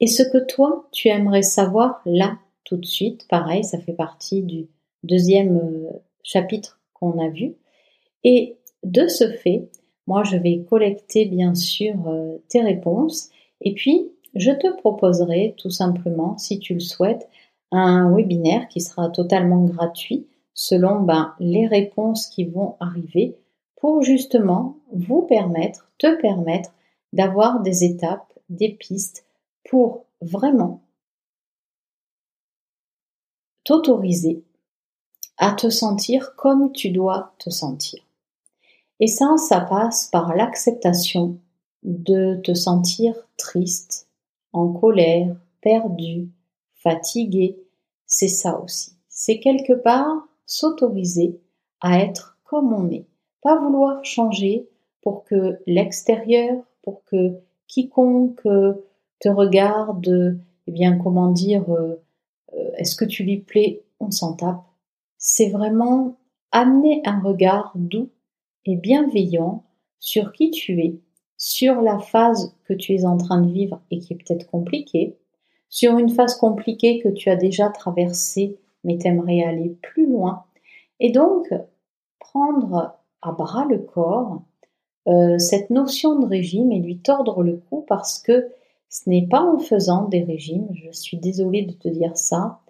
et 0.00 0.06
ce 0.06 0.22
que 0.22 0.38
toi, 0.38 0.86
tu 0.92 1.08
aimerais 1.08 1.42
savoir 1.42 2.00
là, 2.04 2.38
tout 2.64 2.76
de 2.76 2.84
suite. 2.84 3.26
Pareil, 3.28 3.64
ça 3.64 3.78
fait 3.78 3.92
partie 3.92 4.42
du 4.42 4.68
deuxième 5.02 5.56
euh, 5.56 5.90
chapitre 6.22 6.80
qu'on 6.92 7.18
a 7.18 7.28
vu. 7.28 7.54
Et 8.22 8.56
de 8.82 9.06
ce 9.06 9.30
fait, 9.30 9.68
moi, 10.06 10.22
je 10.24 10.36
vais 10.36 10.64
collecter 10.68 11.24
bien 11.26 11.54
sûr 11.54 11.94
euh, 12.06 12.38
tes 12.48 12.60
réponses. 12.60 13.30
Et 13.60 13.74
puis, 13.74 14.10
je 14.34 14.50
te 14.50 14.72
proposerai 14.76 15.54
tout 15.58 15.70
simplement, 15.70 16.36
si 16.38 16.58
tu 16.58 16.74
le 16.74 16.80
souhaites, 16.80 17.28
un 17.70 18.10
webinaire 18.14 18.68
qui 18.68 18.80
sera 18.80 19.08
totalement 19.10 19.64
gratuit 19.64 20.26
selon 20.54 21.00
ben, 21.00 21.34
les 21.40 21.66
réponses 21.66 22.26
qui 22.26 22.44
vont 22.44 22.76
arriver 22.80 23.36
pour 23.76 24.02
justement 24.02 24.76
vous 24.92 25.22
permettre, 25.22 25.90
te 25.98 26.20
permettre 26.20 26.70
d'avoir 27.12 27.60
des 27.60 27.84
étapes, 27.84 28.32
des 28.48 28.70
pistes 28.70 29.26
pour 29.68 30.04
vraiment 30.20 30.80
t'autoriser 33.64 34.44
à 35.38 35.52
te 35.52 35.70
sentir 35.70 36.36
comme 36.36 36.72
tu 36.72 36.90
dois 36.90 37.34
te 37.38 37.50
sentir. 37.50 38.00
Et 39.00 39.06
ça, 39.06 39.36
ça 39.36 39.60
passe 39.60 40.06
par 40.06 40.34
l'acceptation 40.34 41.38
de 41.82 42.40
te 42.42 42.54
sentir 42.54 43.14
triste, 43.36 44.08
en 44.54 44.72
colère, 44.72 45.36
perdu, 45.60 46.30
fatigué, 46.74 47.58
c'est 48.06 48.28
ça 48.28 48.60
aussi. 48.60 48.92
C'est 49.08 49.40
quelque 49.40 49.72
part 49.72 50.26
s'autoriser 50.46 51.40
à 51.80 51.98
être 51.98 52.38
comme 52.44 52.72
on 52.72 52.90
est, 52.90 53.06
pas 53.42 53.58
vouloir 53.58 54.04
changer 54.04 54.68
pour 55.02 55.24
que 55.24 55.58
l'extérieur, 55.66 56.56
pour 56.82 57.04
que 57.04 57.40
quiconque 57.66 58.46
te 59.20 59.28
regarde, 59.28 60.38
eh 60.66 60.72
bien 60.72 60.98
comment 60.98 61.30
dire, 61.30 61.68
euh, 61.70 61.96
euh, 62.54 62.70
est-ce 62.76 62.96
que 62.96 63.04
tu 63.04 63.24
lui 63.24 63.38
plais, 63.38 63.82
on 64.00 64.10
s'en 64.10 64.34
tape. 64.34 64.62
C'est 65.18 65.48
vraiment 65.48 66.16
amener 66.52 67.02
un 67.04 67.20
regard 67.20 67.72
doux 67.74 68.10
et 68.66 68.76
bienveillant 68.76 69.64
sur 69.98 70.32
qui 70.32 70.50
tu 70.50 70.80
es 70.80 71.00
sur 71.44 71.82
la 71.82 71.98
phase 71.98 72.54
que 72.64 72.72
tu 72.72 72.94
es 72.94 73.04
en 73.04 73.18
train 73.18 73.42
de 73.42 73.52
vivre 73.52 73.78
et 73.90 73.98
qui 73.98 74.14
est 74.14 74.16
peut-être 74.16 74.50
compliquée, 74.50 75.18
sur 75.68 75.98
une 75.98 76.08
phase 76.08 76.36
compliquée 76.36 77.00
que 77.00 77.10
tu 77.10 77.28
as 77.28 77.36
déjà 77.36 77.68
traversée 77.68 78.56
mais 78.82 78.96
t'aimerais 78.96 79.42
aller 79.42 79.76
plus 79.82 80.06
loin. 80.06 80.44
Et 81.00 81.12
donc, 81.12 81.52
prendre 82.18 82.94
à 83.20 83.32
bras 83.32 83.66
le 83.66 83.76
corps 83.76 84.40
euh, 85.06 85.38
cette 85.38 85.68
notion 85.68 86.18
de 86.18 86.26
régime 86.26 86.72
et 86.72 86.78
lui 86.78 86.96
tordre 86.96 87.42
le 87.42 87.58
cou 87.68 87.84
parce 87.86 88.18
que 88.18 88.48
ce 88.88 89.10
n'est 89.10 89.26
pas 89.26 89.42
en 89.42 89.58
faisant 89.58 90.08
des 90.08 90.22
régimes, 90.22 90.68
je 90.72 90.90
suis 90.92 91.18
désolée 91.18 91.66
de 91.66 91.72
te 91.72 91.88
dire 91.88 92.16
ça, 92.16 92.60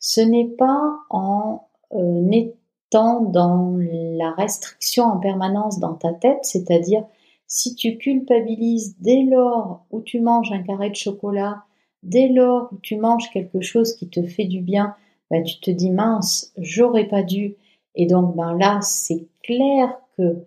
ce 0.00 0.20
n'est 0.20 0.48
pas 0.48 0.98
en 1.08 1.68
euh, 1.92 2.30
étant 2.32 3.20
dans 3.20 3.76
la 3.78 4.32
restriction 4.32 5.04
en 5.04 5.18
permanence 5.18 5.78
dans 5.78 5.94
ta 5.94 6.12
tête, 6.12 6.40
c'est-à-dire 6.42 7.04
si 7.46 7.74
tu 7.74 7.98
culpabilises 7.98 8.96
dès 9.00 9.22
lors 9.22 9.84
où 9.90 10.00
tu 10.00 10.20
manges 10.20 10.52
un 10.52 10.62
carré 10.62 10.90
de 10.90 10.96
chocolat, 10.96 11.64
dès 12.02 12.28
lors 12.28 12.68
où 12.72 12.78
tu 12.78 12.96
manges 12.96 13.30
quelque 13.30 13.60
chose 13.60 13.94
qui 13.94 14.08
te 14.08 14.22
fait 14.22 14.44
du 14.44 14.60
bien, 14.60 14.94
ben, 15.30 15.42
tu 15.42 15.58
te 15.60 15.70
dis 15.70 15.90
mince, 15.90 16.52
j'aurais 16.56 17.08
pas 17.08 17.22
dû. 17.22 17.56
Et 17.94 18.06
donc 18.06 18.36
ben 18.36 18.56
là, 18.56 18.80
c'est 18.82 19.26
clair 19.42 19.96
que 20.16 20.44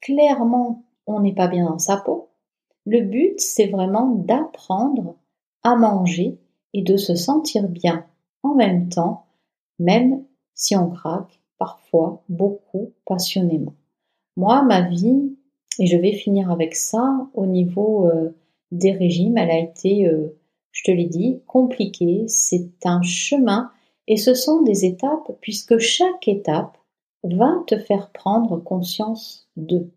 clairement, 0.00 0.84
on 1.06 1.20
n'est 1.20 1.34
pas 1.34 1.48
bien 1.48 1.66
dans 1.66 1.78
sa 1.78 1.96
peau. 1.96 2.28
Le 2.86 3.00
but, 3.00 3.40
c'est 3.40 3.68
vraiment 3.68 4.10
d'apprendre 4.10 5.16
à 5.62 5.76
manger 5.76 6.38
et 6.72 6.82
de 6.82 6.96
se 6.96 7.14
sentir 7.14 7.68
bien 7.68 8.06
en 8.42 8.54
même 8.54 8.88
temps, 8.88 9.26
même 9.78 10.24
si 10.54 10.76
on 10.76 10.90
craque 10.90 11.40
parfois 11.58 12.22
beaucoup 12.28 12.92
passionnément. 13.06 13.74
Moi, 14.36 14.62
ma 14.62 14.82
vie, 14.82 15.36
et 15.78 15.86
je 15.86 15.96
vais 15.96 16.12
finir 16.12 16.50
avec 16.50 16.74
ça, 16.74 17.28
au 17.34 17.46
niveau 17.46 18.06
euh, 18.08 18.36
des 18.70 18.92
régimes, 18.92 19.36
elle 19.38 19.50
a 19.50 19.58
été, 19.58 20.06
euh, 20.06 20.36
je 20.72 20.82
te 20.84 20.90
l'ai 20.90 21.06
dit, 21.06 21.40
compliquée. 21.46 22.24
C'est 22.28 22.70
un 22.84 23.02
chemin 23.02 23.70
et 24.06 24.16
ce 24.16 24.34
sont 24.34 24.62
des 24.62 24.84
étapes 24.84 25.32
puisque 25.40 25.78
chaque 25.78 26.28
étape 26.28 26.76
va 27.22 27.62
te 27.66 27.78
faire 27.78 28.10
prendre 28.10 28.58
conscience 28.58 29.48
de. 29.56 29.90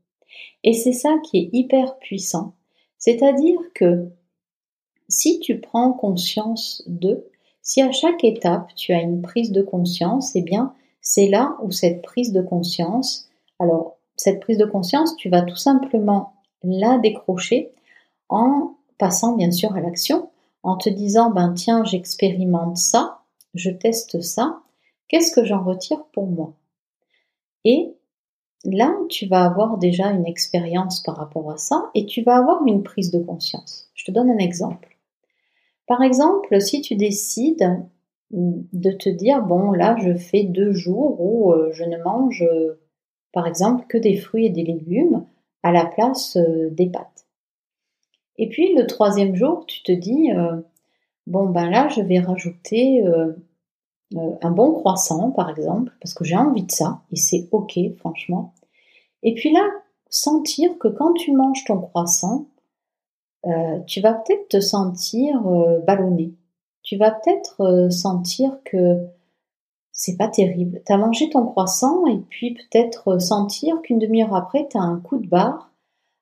Et 0.63 0.73
c'est 0.73 0.93
ça 0.93 1.17
qui 1.23 1.37
est 1.37 1.49
hyper 1.51 1.97
puissant. 1.99 2.53
C'est-à-dire 2.97 3.59
que 3.75 4.07
si 5.09 5.39
tu 5.39 5.59
prends 5.59 5.93
conscience 5.93 6.83
de, 6.87 7.25
si 7.61 7.81
à 7.81 7.91
chaque 7.91 8.23
étape 8.23 8.73
tu 8.75 8.93
as 8.93 9.01
une 9.01 9.21
prise 9.21 9.51
de 9.51 9.61
conscience, 9.61 10.35
eh 10.35 10.41
bien 10.41 10.73
c'est 11.01 11.27
là 11.27 11.57
où 11.61 11.71
cette 11.71 12.01
prise 12.01 12.33
de 12.33 12.41
conscience, 12.41 13.29
alors 13.59 13.96
cette 14.17 14.41
prise 14.41 14.57
de 14.57 14.65
conscience, 14.65 15.15
tu 15.15 15.29
vas 15.29 15.41
tout 15.41 15.55
simplement 15.55 16.33
la 16.63 16.97
décrocher 16.97 17.71
en 18.29 18.75
passant 18.97 19.35
bien 19.35 19.51
sûr 19.51 19.75
à 19.75 19.79
l'action, 19.79 20.29
en 20.63 20.75
te 20.75 20.89
disant 20.89 21.29
ben 21.29 21.53
tiens 21.53 21.83
j'expérimente 21.83 22.77
ça, 22.77 23.19
je 23.53 23.69
teste 23.69 24.21
ça, 24.21 24.59
qu'est-ce 25.07 25.33
que 25.33 25.45
j'en 25.45 25.63
retire 25.63 26.03
pour 26.13 26.27
moi? 26.27 26.53
Et 27.63 27.93
là, 28.65 28.93
tu 29.09 29.27
vas 29.27 29.45
avoir 29.45 29.77
déjà 29.77 30.07
une 30.07 30.25
expérience 30.25 31.01
par 31.01 31.15
rapport 31.17 31.51
à 31.51 31.57
ça 31.57 31.89
et 31.93 32.05
tu 32.05 32.23
vas 32.23 32.37
avoir 32.37 32.65
une 32.65 32.83
prise 32.83 33.11
de 33.11 33.19
conscience. 33.19 33.89
Je 33.93 34.05
te 34.05 34.11
donne 34.11 34.29
un 34.29 34.37
exemple. 34.37 34.97
Par 35.85 36.01
exemple, 36.01 36.59
si 36.59 36.81
tu 36.81 36.95
décides 36.95 37.81
de 38.31 38.91
te 38.91 39.09
dire, 39.09 39.41
bon, 39.41 39.71
là, 39.71 39.95
je 39.99 40.13
fais 40.13 40.43
deux 40.43 40.73
jours 40.73 41.21
où 41.21 41.53
euh, 41.53 41.71
je 41.71 41.85
ne 41.85 41.97
mange, 42.03 42.43
exemple, 43.45 43.85
que 43.87 43.97
des 43.97 44.17
fruits 44.17 44.47
et 44.47 44.49
des 44.49 44.63
légumes 44.63 45.25
à 45.63 45.71
la 45.71 45.85
place 45.85 46.37
euh, 46.37 46.69
des 46.71 46.87
pâtes. 46.87 47.27
Et 48.37 48.49
puis, 48.49 48.73
le 48.73 48.87
troisième 48.87 49.35
jour, 49.35 49.65
tu 49.65 49.83
te 49.83 49.91
dis, 49.91 50.29
bon, 51.25 51.49
ben 51.49 51.71
là, 51.71 51.87
je 51.87 52.01
vais 52.01 52.19
rajouter 52.19 53.03
un 54.13 54.51
bon 54.51 54.73
croissant, 54.73 55.31
par 55.31 55.49
exemple, 55.49 55.91
parce 55.99 56.13
que 56.13 56.23
j'ai 56.23 56.37
envie 56.37 56.61
de 56.61 56.71
ça, 56.71 57.01
et 57.11 57.15
c'est 57.15 57.49
ok, 57.51 57.79
franchement. 57.97 58.53
Et 59.23 59.33
puis 59.33 59.51
là, 59.51 59.67
sentir 60.11 60.77
que 60.77 60.87
quand 60.87 61.13
tu 61.13 61.31
manges 61.31 61.65
ton 61.65 61.79
croissant, 61.79 62.45
tu 63.87 64.01
vas 64.01 64.13
peut-être 64.13 64.49
te 64.49 64.59
sentir 64.59 65.41
ballonné 65.87 66.35
tu 66.87 66.95
vas 66.95 67.11
peut-être 67.11 67.61
euh, 67.61 67.89
sentir 67.89 68.59
que 68.63 69.05
c'est 69.97 70.15
pas 70.15 70.27
terrible. 70.27 70.81
Tu 70.85 70.93
as 70.93 70.97
mangé 70.97 71.29
ton 71.29 71.45
croissant 71.47 72.05
et 72.05 72.19
puis 72.29 72.53
peut-être 72.53 73.15
euh, 73.15 73.19
sentir 73.19 73.81
qu'une 73.81 73.97
demi-heure 73.97 74.35
après, 74.35 74.67
tu 74.69 74.77
as 74.77 74.81
un 74.81 74.99
coup 74.99 75.17
de 75.17 75.27
barre, 75.27 75.71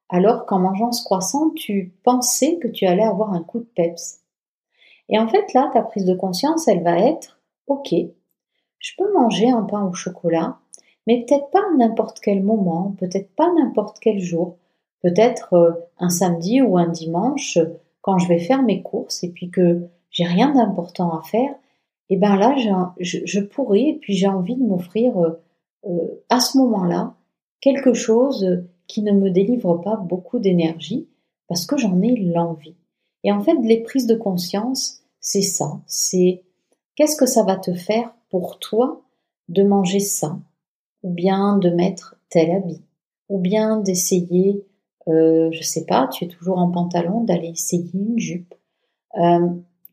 alors 0.10 0.46
qu'en 0.46 0.60
mangeant 0.60 0.94
ce 0.94 1.04
croissant, 1.04 1.50
tu 1.52 1.94
pensais 2.04 2.58
que 2.58 2.70
tu 2.70 2.86
allais 2.86 3.04
avoir 3.04 3.34
un 3.34 3.44
coup 3.44 3.60
de 3.60 3.68
peps. 3.76 4.22
Et 5.10 5.20
en 5.20 5.28
fait, 5.28 5.54
là, 5.54 5.70
ta 5.74 5.82
prise 5.82 6.06
de 6.06 6.16
conscience, 6.16 6.70
elle 6.70 6.84
va 6.84 6.98
être, 6.98 7.38
ok, 7.68 7.94
je 8.80 8.92
peux 8.98 9.14
manger 9.14 9.50
un 9.50 9.64
pain 9.64 9.84
au 9.84 9.94
chocolat, 9.94 10.58
mais 11.06 11.26
peut-être 11.26 11.52
pas 11.52 11.60
à 11.60 11.78
n'importe 11.78 12.22
quel 12.22 12.44
moment, 12.44 12.96
peut-être 12.98 13.36
pas 13.36 13.52
n'importe 13.54 14.00
quel 14.00 14.20
jour, 14.20 14.56
peut-être 15.04 15.54
euh, 15.54 15.72
un 16.00 16.10
samedi 16.10 16.62
ou 16.62 16.78
un 16.78 16.88
dimanche, 16.88 17.60
quand 18.02 18.20
je 18.20 18.30
vais 18.30 18.40
faire 18.40 18.64
mes 18.64 18.82
courses 18.82 19.22
et 19.26 19.30
puis 19.30 19.50
que 19.50 19.90
j'ai 20.12 20.26
rien 20.26 20.54
d'important 20.54 21.12
à 21.12 21.22
faire, 21.24 21.54
et 22.10 22.14
eh 22.14 22.18
ben 22.18 22.36
là, 22.36 22.56
je, 23.00 23.18
je, 23.26 23.40
pourrais, 23.40 23.82
et 23.82 23.98
puis 24.00 24.14
j'ai 24.14 24.28
envie 24.28 24.56
de 24.56 24.64
m'offrir 24.64 25.18
euh, 25.18 25.42
euh, 25.88 26.24
à 26.30 26.40
ce 26.40 26.60
moment-là 26.60 27.16
quelque 27.62 27.94
chose 27.94 28.64
qui 28.86 29.02
ne 29.02 29.12
me 29.12 29.32
délivre 29.32 29.82
pas 29.82 29.96
beaucoup 29.96 30.38
d'énergie, 30.38 31.08
parce 31.48 31.66
que 31.66 31.78
j'en 31.78 32.00
ai 32.04 32.16
l'envie. 32.16 32.76
Et 33.24 33.32
en 33.32 33.42
fait, 33.42 33.56
les 33.64 33.82
prises 33.82 34.06
de 34.06 34.14
conscience, 34.14 35.04
c'est 35.20 35.42
ça, 35.42 35.82
c'est 35.88 36.44
qu'est-ce 36.96 37.16
que 37.16 37.26
ça 37.26 37.44
va 37.44 37.56
te 37.56 37.74
faire 37.74 38.14
pour 38.30 38.60
toi 38.60 39.02
de 39.50 39.64
manger 39.64 40.00
ça, 40.00 40.38
ou 41.02 41.10
bien 41.10 41.58
de 41.58 41.72
mettre 41.72 42.18
tel 42.30 42.52
habit, 42.52 42.84
ou 43.30 43.40
bien 43.40 43.80
d'essayer, 43.80 44.64
euh, 45.08 45.50
je 45.52 45.64
sais 45.64 45.86
pas, 45.86 46.08
tu 46.08 46.26
es 46.26 46.28
toujours 46.28 46.60
en 46.60 46.70
pantalon, 46.70 47.24
d'aller 47.24 47.50
essayer 47.50 47.90
une 47.96 48.20
jupe. 48.20 48.54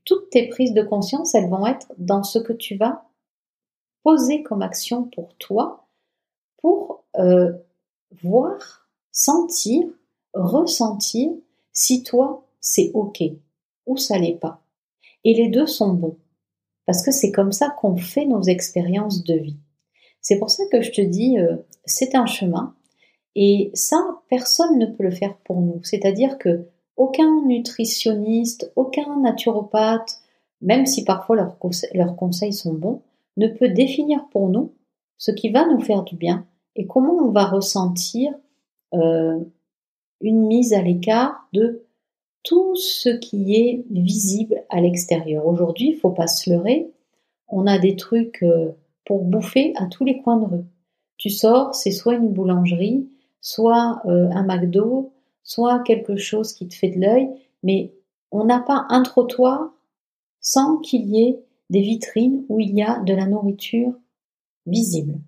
Toutes 0.05 0.31
tes 0.31 0.49
prises 0.49 0.75
de 0.75 0.83
conscience, 0.83 1.35
elles 1.35 1.49
vont 1.49 1.67
être 1.67 1.93
dans 1.99 2.23
ce 2.23 2.39
que 2.39 2.53
tu 2.53 2.77
vas 2.77 3.05
poser 4.03 4.43
comme 4.43 4.63
action 4.63 5.05
pour 5.05 5.35
toi, 5.37 5.87
pour 6.61 7.05
euh, 7.19 7.53
voir, 8.23 8.89
sentir, 9.13 9.87
ressentir 10.35 11.31
si 11.73 12.03
toi 12.03 12.47
c'est 12.61 12.91
ok 12.95 13.23
ou 13.87 13.97
ça 13.97 14.19
l'est 14.19 14.39
pas. 14.39 14.63
Et 15.25 15.35
les 15.35 15.49
deux 15.49 15.67
sont 15.67 15.93
bons. 15.93 16.17
Parce 16.87 17.03
que 17.03 17.13
c'est 17.13 17.31
comme 17.31 17.53
ça 17.53 17.71
qu'on 17.71 17.97
fait 17.97 18.25
nos 18.25 18.43
expériences 18.43 19.23
de 19.25 19.35
vie. 19.35 19.59
C'est 20.21 20.39
pour 20.39 20.51
ça 20.51 20.65
que 20.71 20.83
je 20.83 20.91
te 20.91 21.01
dis, 21.01 21.39
euh, 21.39 21.57
c'est 21.85 22.15
un 22.15 22.27
chemin. 22.27 22.75
Et 23.35 23.71
ça, 23.75 24.21
personne 24.29 24.79
ne 24.79 24.87
peut 24.87 25.05
le 25.05 25.11
faire 25.11 25.37
pour 25.39 25.61
nous. 25.61 25.81
C'est-à-dire 25.85 26.39
que 26.39 26.67
aucun 26.97 27.43
nutritionniste, 27.47 28.73
aucun 28.77 29.21
naturopathe, 29.21 30.21
même 30.61 30.87
si 30.87 31.05
parfois 31.05 31.37
leurs, 31.37 32.17
conseils 32.17 32.53
sont 32.53 32.75
bons, 32.75 33.03
ne 33.37 33.49
peut 33.49 33.69
définir 33.69 34.27
pour 34.31 34.49
nous 34.49 34.73
ce 35.19 35.31
qui 35.31 35.51
va 35.51 35.67
nous 35.67 35.81
faire 35.81 36.03
du 36.03 36.17
bien 36.17 36.47
et 36.77 36.87
comment 36.87 37.15
on 37.15 37.31
va 37.31 37.47
ressentir 37.47 38.33
euh, 38.95 39.39
une 40.21 40.47
mise 40.47 40.73
à 40.73 40.83
l'écart 40.83 41.49
de 41.53 41.85
tout 42.43 42.75
ce 42.77 43.09
qui 43.09 43.55
est 43.55 43.85
visible 43.91 44.63
à 44.69 44.81
l'extérieur. 44.81 45.47
Aujourd'hui, 45.47 45.89
il 45.91 45.95
ne 45.95 46.01
faut 46.01 46.11
pas 46.11 46.27
se 46.27 46.51
leurrer, 46.51 46.93
on 47.49 47.67
a 47.67 47.79
des 47.79 47.97
trucs 47.97 48.43
euh, 48.43 48.73
pour 49.05 49.23
bouffer 49.25 49.73
à 49.77 49.87
tous 49.87 50.05
les 50.05 50.21
coins 50.23 50.39
de 50.39 50.47
rue. 50.47 50.65
Tu 51.19 51.31
sors, 51.31 51.75
c'est 51.75 51.91
soit 51.91 52.15
une 52.15 52.33
boulangerie, 52.33 53.09
soit 53.41 54.01
euh, 54.07 54.29
un 54.31 54.43
McDo, 54.43 55.13
soit 55.43 55.81
quelque 55.81 56.17
chose 56.17 56.53
qui 56.53 56.69
te 56.69 56.75
fait 56.75 56.89
de 56.89 57.01
l'œil, 57.01 57.29
mais 57.63 57.93
on 58.31 58.45
n'a 58.45 58.61
pas 58.61 58.87
un 58.89 59.03
trottoir 59.03 59.73
sans 60.41 60.79
qu'il 60.79 61.07
y 61.09 61.23
ait 61.23 61.43
des 61.71 61.81
vitrines 61.81 62.45
où 62.49 62.61
il 62.61 62.75
y 62.75 62.83
a 62.83 62.99
de 63.01 63.15
la 63.15 63.27
nourriture 63.27 63.95
visible. 64.67 65.19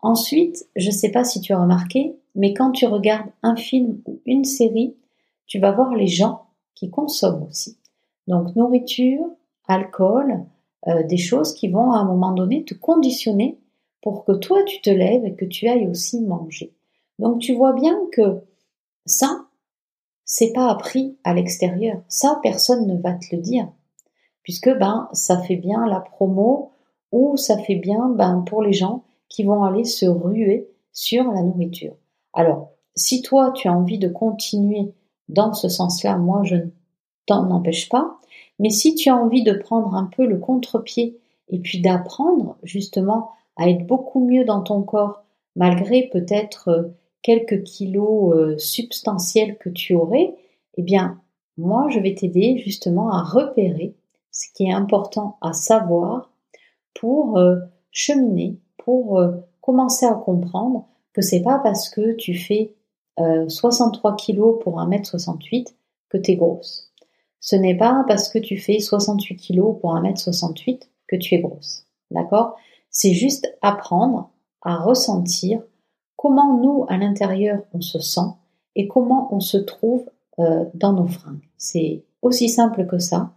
Ensuite, 0.00 0.66
je 0.76 0.86
ne 0.86 0.94
sais 0.94 1.10
pas 1.10 1.24
si 1.24 1.40
tu 1.40 1.52
as 1.52 1.60
remarqué, 1.60 2.16
mais 2.34 2.54
quand 2.54 2.70
tu 2.72 2.86
regardes 2.86 3.30
un 3.42 3.56
film 3.56 4.00
ou 4.06 4.20
une 4.24 4.44
série, 4.44 4.96
tu 5.46 5.58
vas 5.58 5.72
voir 5.72 5.94
les 5.94 6.06
gens 6.06 6.46
qui 6.74 6.90
consomment 6.90 7.46
aussi. 7.48 7.76
Donc 8.26 8.54
nourriture, 8.56 9.26
alcool, 9.66 10.44
euh, 10.86 11.02
des 11.02 11.18
choses 11.18 11.52
qui 11.52 11.68
vont 11.68 11.92
à 11.92 11.98
un 11.98 12.04
moment 12.04 12.32
donné 12.32 12.64
te 12.64 12.74
conditionner 12.74 13.58
pour 14.00 14.24
que 14.24 14.32
toi 14.32 14.62
tu 14.64 14.80
te 14.80 14.90
lèves 14.90 15.24
et 15.24 15.34
que 15.34 15.44
tu 15.44 15.66
ailles 15.68 15.88
aussi 15.88 16.20
manger. 16.22 16.72
Donc 17.18 17.40
tu 17.40 17.54
vois 17.54 17.72
bien 17.72 17.98
que 18.12 18.40
ça, 19.04 19.46
c'est 20.32 20.52
pas 20.52 20.70
appris 20.70 21.18
à 21.24 21.34
l'extérieur. 21.34 22.02
Ça, 22.06 22.38
personne 22.40 22.86
ne 22.86 22.96
va 23.02 23.14
te 23.14 23.34
le 23.34 23.42
dire. 23.42 23.66
Puisque, 24.44 24.70
ben, 24.78 25.08
ça 25.12 25.42
fait 25.42 25.56
bien 25.56 25.84
la 25.88 25.98
promo 25.98 26.70
ou 27.10 27.36
ça 27.36 27.58
fait 27.58 27.74
bien, 27.74 28.08
ben, 28.10 28.44
pour 28.46 28.62
les 28.62 28.72
gens 28.72 29.02
qui 29.28 29.42
vont 29.42 29.64
aller 29.64 29.82
se 29.82 30.06
ruer 30.06 30.68
sur 30.92 31.24
la 31.32 31.42
nourriture. 31.42 31.96
Alors, 32.32 32.70
si 32.94 33.22
toi, 33.22 33.50
tu 33.56 33.66
as 33.66 33.72
envie 33.72 33.98
de 33.98 34.06
continuer 34.06 34.94
dans 35.28 35.52
ce 35.52 35.68
sens-là, 35.68 36.16
moi, 36.16 36.42
je 36.44 36.54
ne 36.54 36.70
t'en 37.26 37.50
empêche 37.50 37.88
pas. 37.88 38.20
Mais 38.60 38.70
si 38.70 38.94
tu 38.94 39.10
as 39.10 39.16
envie 39.16 39.42
de 39.42 39.54
prendre 39.54 39.96
un 39.96 40.08
peu 40.16 40.26
le 40.26 40.38
contre-pied 40.38 41.18
et 41.48 41.58
puis 41.58 41.80
d'apprendre 41.80 42.56
justement 42.62 43.30
à 43.56 43.68
être 43.68 43.84
beaucoup 43.84 44.24
mieux 44.24 44.44
dans 44.44 44.62
ton 44.62 44.82
corps, 44.82 45.24
malgré 45.56 46.08
peut-être 46.12 46.68
euh, 46.68 46.96
quelques 47.22 47.62
kilos 47.62 48.34
euh, 48.34 48.58
substantiels 48.58 49.58
que 49.58 49.68
tu 49.68 49.94
aurais, 49.94 50.34
eh 50.76 50.82
bien, 50.82 51.20
moi, 51.56 51.88
je 51.90 52.00
vais 52.00 52.14
t'aider 52.14 52.58
justement 52.58 53.10
à 53.10 53.22
repérer 53.22 53.94
ce 54.30 54.46
qui 54.54 54.64
est 54.64 54.72
important 54.72 55.36
à 55.40 55.52
savoir 55.52 56.30
pour 56.94 57.38
euh, 57.38 57.56
cheminer, 57.90 58.58
pour 58.78 59.18
euh, 59.18 59.32
commencer 59.60 60.06
à 60.06 60.14
comprendre 60.14 60.86
que 61.12 61.22
c'est 61.22 61.42
pas 61.42 61.58
parce 61.58 61.88
que 61.88 62.12
tu 62.12 62.34
fais 62.34 62.74
63 63.18 64.16
kg 64.16 64.58
pour 64.62 64.80
1m68 64.80 65.74
que 66.08 66.16
tu 66.16 66.30
es 66.30 66.36
grosse. 66.36 66.90
Ce 67.38 67.54
n'est 67.54 67.76
pas 67.76 68.02
parce 68.08 68.30
que 68.30 68.38
tu 68.38 68.56
fais 68.56 68.78
68 68.78 69.36
kg 69.36 69.78
pour 69.78 69.94
1m68 69.94 70.88
que 71.06 71.16
tu 71.16 71.34
es 71.34 71.40
grosse. 71.40 71.84
D'accord? 72.10 72.56
C'est 72.88 73.12
juste 73.12 73.54
apprendre 73.60 74.30
à 74.62 74.76
ressentir 74.76 75.62
comment 76.20 76.58
nous, 76.58 76.84
à 76.88 76.98
l'intérieur, 76.98 77.62
on 77.72 77.80
se 77.80 77.98
sent 77.98 78.34
et 78.76 78.88
comment 78.88 79.34
on 79.34 79.40
se 79.40 79.56
trouve 79.56 80.04
euh, 80.38 80.66
dans 80.74 80.92
nos 80.92 81.06
fringues. 81.06 81.48
C'est 81.56 82.04
aussi 82.20 82.50
simple 82.50 82.86
que 82.86 82.98
ça. 82.98 83.32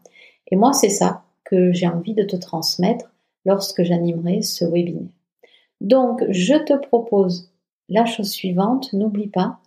Et 0.52 0.58
moi, 0.58 0.74
c'est 0.74 0.90
ça 0.90 1.24
que 1.46 1.72
j'ai 1.72 1.88
envie 1.88 2.14
de 2.14 2.24
te 2.24 2.36
transmettre 2.36 3.14
lorsque 3.46 3.84
j'animerai 3.84 4.42
ce 4.42 4.66
webinaire. 4.66 5.14
Donc, 5.80 6.26
je 6.28 6.56
te 6.56 6.74
propose 6.74 7.54
la 7.88 8.04
chose 8.04 8.30
suivante. 8.30 8.92
N'oublie 8.92 9.30
pas, 9.30 9.60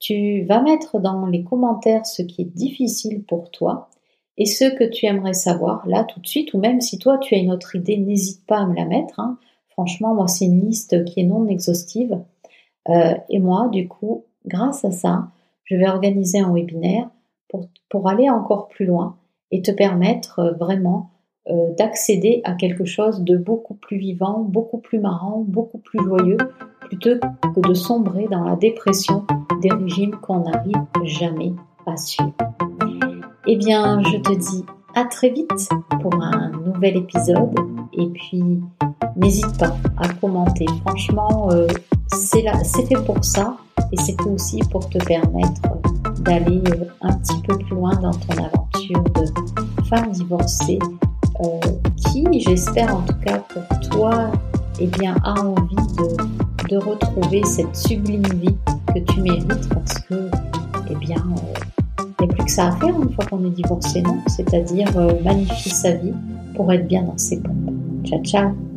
tu 0.00 0.42
vas 0.42 0.60
mettre 0.60 0.98
dans 0.98 1.26
les 1.26 1.44
commentaires 1.44 2.06
ce 2.06 2.22
qui 2.22 2.42
est 2.42 2.56
difficile 2.56 3.22
pour 3.22 3.52
toi 3.52 3.88
et 4.36 4.46
ce 4.46 4.64
que 4.64 4.82
tu 4.82 5.06
aimerais 5.06 5.32
savoir 5.32 5.86
là 5.86 6.02
tout 6.02 6.18
de 6.18 6.26
suite, 6.26 6.52
ou 6.54 6.58
même 6.58 6.80
si 6.80 6.98
toi 6.98 7.18
tu 7.18 7.36
as 7.36 7.38
une 7.38 7.52
autre 7.52 7.76
idée, 7.76 7.98
n'hésite 7.98 8.44
pas 8.46 8.58
à 8.58 8.66
me 8.66 8.74
la 8.74 8.84
mettre. 8.84 9.20
Hein. 9.20 9.38
Franchement, 9.68 10.12
moi 10.12 10.26
c'est 10.26 10.46
une 10.46 10.66
liste 10.66 11.04
qui 11.04 11.20
est 11.20 11.24
non 11.24 11.46
exhaustive. 11.46 12.20
Euh, 12.88 13.14
et 13.28 13.38
moi, 13.38 13.68
du 13.68 13.88
coup, 13.88 14.24
grâce 14.46 14.84
à 14.84 14.90
ça, 14.90 15.28
je 15.64 15.76
vais 15.76 15.88
organiser 15.88 16.40
un 16.40 16.52
webinaire 16.52 17.08
pour, 17.48 17.68
pour 17.88 18.08
aller 18.08 18.28
encore 18.28 18.68
plus 18.68 18.86
loin 18.86 19.16
et 19.50 19.62
te 19.62 19.70
permettre 19.70 20.40
euh, 20.40 20.52
vraiment 20.52 21.10
euh, 21.48 21.74
d'accéder 21.78 22.40
à 22.44 22.54
quelque 22.54 22.84
chose 22.84 23.22
de 23.22 23.36
beaucoup 23.36 23.74
plus 23.74 23.98
vivant, 23.98 24.40
beaucoup 24.40 24.78
plus 24.78 24.98
marrant, 24.98 25.44
beaucoup 25.46 25.78
plus 25.78 26.02
joyeux, 26.02 26.38
plutôt 26.80 27.18
que 27.54 27.60
de 27.60 27.74
sombrer 27.74 28.26
dans 28.30 28.44
la 28.44 28.56
dépression 28.56 29.24
des 29.62 29.70
régimes 29.70 30.16
qu'on 30.16 30.40
n'arrive 30.40 30.82
jamais 31.04 31.52
à 31.86 31.96
suivre. 31.96 32.32
Eh 33.46 33.56
bien, 33.56 34.02
je 34.02 34.16
te 34.18 34.32
dis 34.32 34.64
à 34.94 35.04
très 35.04 35.28
vite 35.30 35.68
pour 36.00 36.14
un 36.14 36.50
nouvel 36.50 36.96
épisode 36.96 37.54
et 37.92 38.06
puis 38.06 38.60
n'hésite 39.16 39.58
pas 39.58 39.76
à 39.98 40.08
commenter. 40.08 40.66
Franchement, 40.86 41.50
c'est 42.14 42.86
fait 42.86 43.04
pour 43.04 43.24
ça 43.24 43.56
et 43.92 43.96
c'est 43.96 44.20
aussi 44.22 44.60
pour 44.70 44.88
te 44.88 44.98
permettre 44.98 45.60
d'aller 46.20 46.62
euh, 46.68 46.84
un 47.02 47.12
petit 47.18 47.40
peu 47.42 47.58
plus 47.58 47.74
loin 47.74 47.94
dans 47.96 48.12
ton 48.12 48.32
aventure 48.38 49.02
de 49.14 49.84
femme 49.84 50.10
divorcée 50.12 50.78
euh, 51.40 51.60
qui, 51.96 52.24
j'espère 52.40 52.96
en 52.96 53.02
tout 53.02 53.16
cas 53.24 53.38
pour 53.38 53.80
toi, 53.90 54.30
eh 54.80 54.86
bien, 54.86 55.16
a 55.24 55.40
envie 55.40 55.76
de, 56.68 56.76
retrouver 56.76 57.40
cette 57.44 57.76
sublime 57.76 58.26
vie 58.40 58.56
que 58.92 58.98
tu 58.98 59.20
mérites 59.20 59.68
parce 59.68 59.94
que, 60.00 60.28
eh 60.90 60.94
bien, 60.96 61.22
il 61.98 62.26
n'y 62.26 62.32
a 62.32 62.34
plus 62.34 62.44
que 62.44 62.50
ça 62.50 62.68
à 62.68 62.72
faire 62.72 63.00
une 63.00 63.12
fois 63.12 63.24
qu'on 63.26 63.44
est 63.44 63.50
divorcé, 63.50 64.02
non? 64.02 64.18
C'est-à-dire 64.26 64.88
magnifier 65.22 65.70
sa 65.70 65.92
vie 65.92 66.14
pour 66.56 66.72
être 66.72 66.88
bien 66.88 67.04
dans 67.04 67.18
ses 67.18 67.40
pompes. 67.40 67.70
Ciao, 68.04 68.20
ciao 68.24 68.73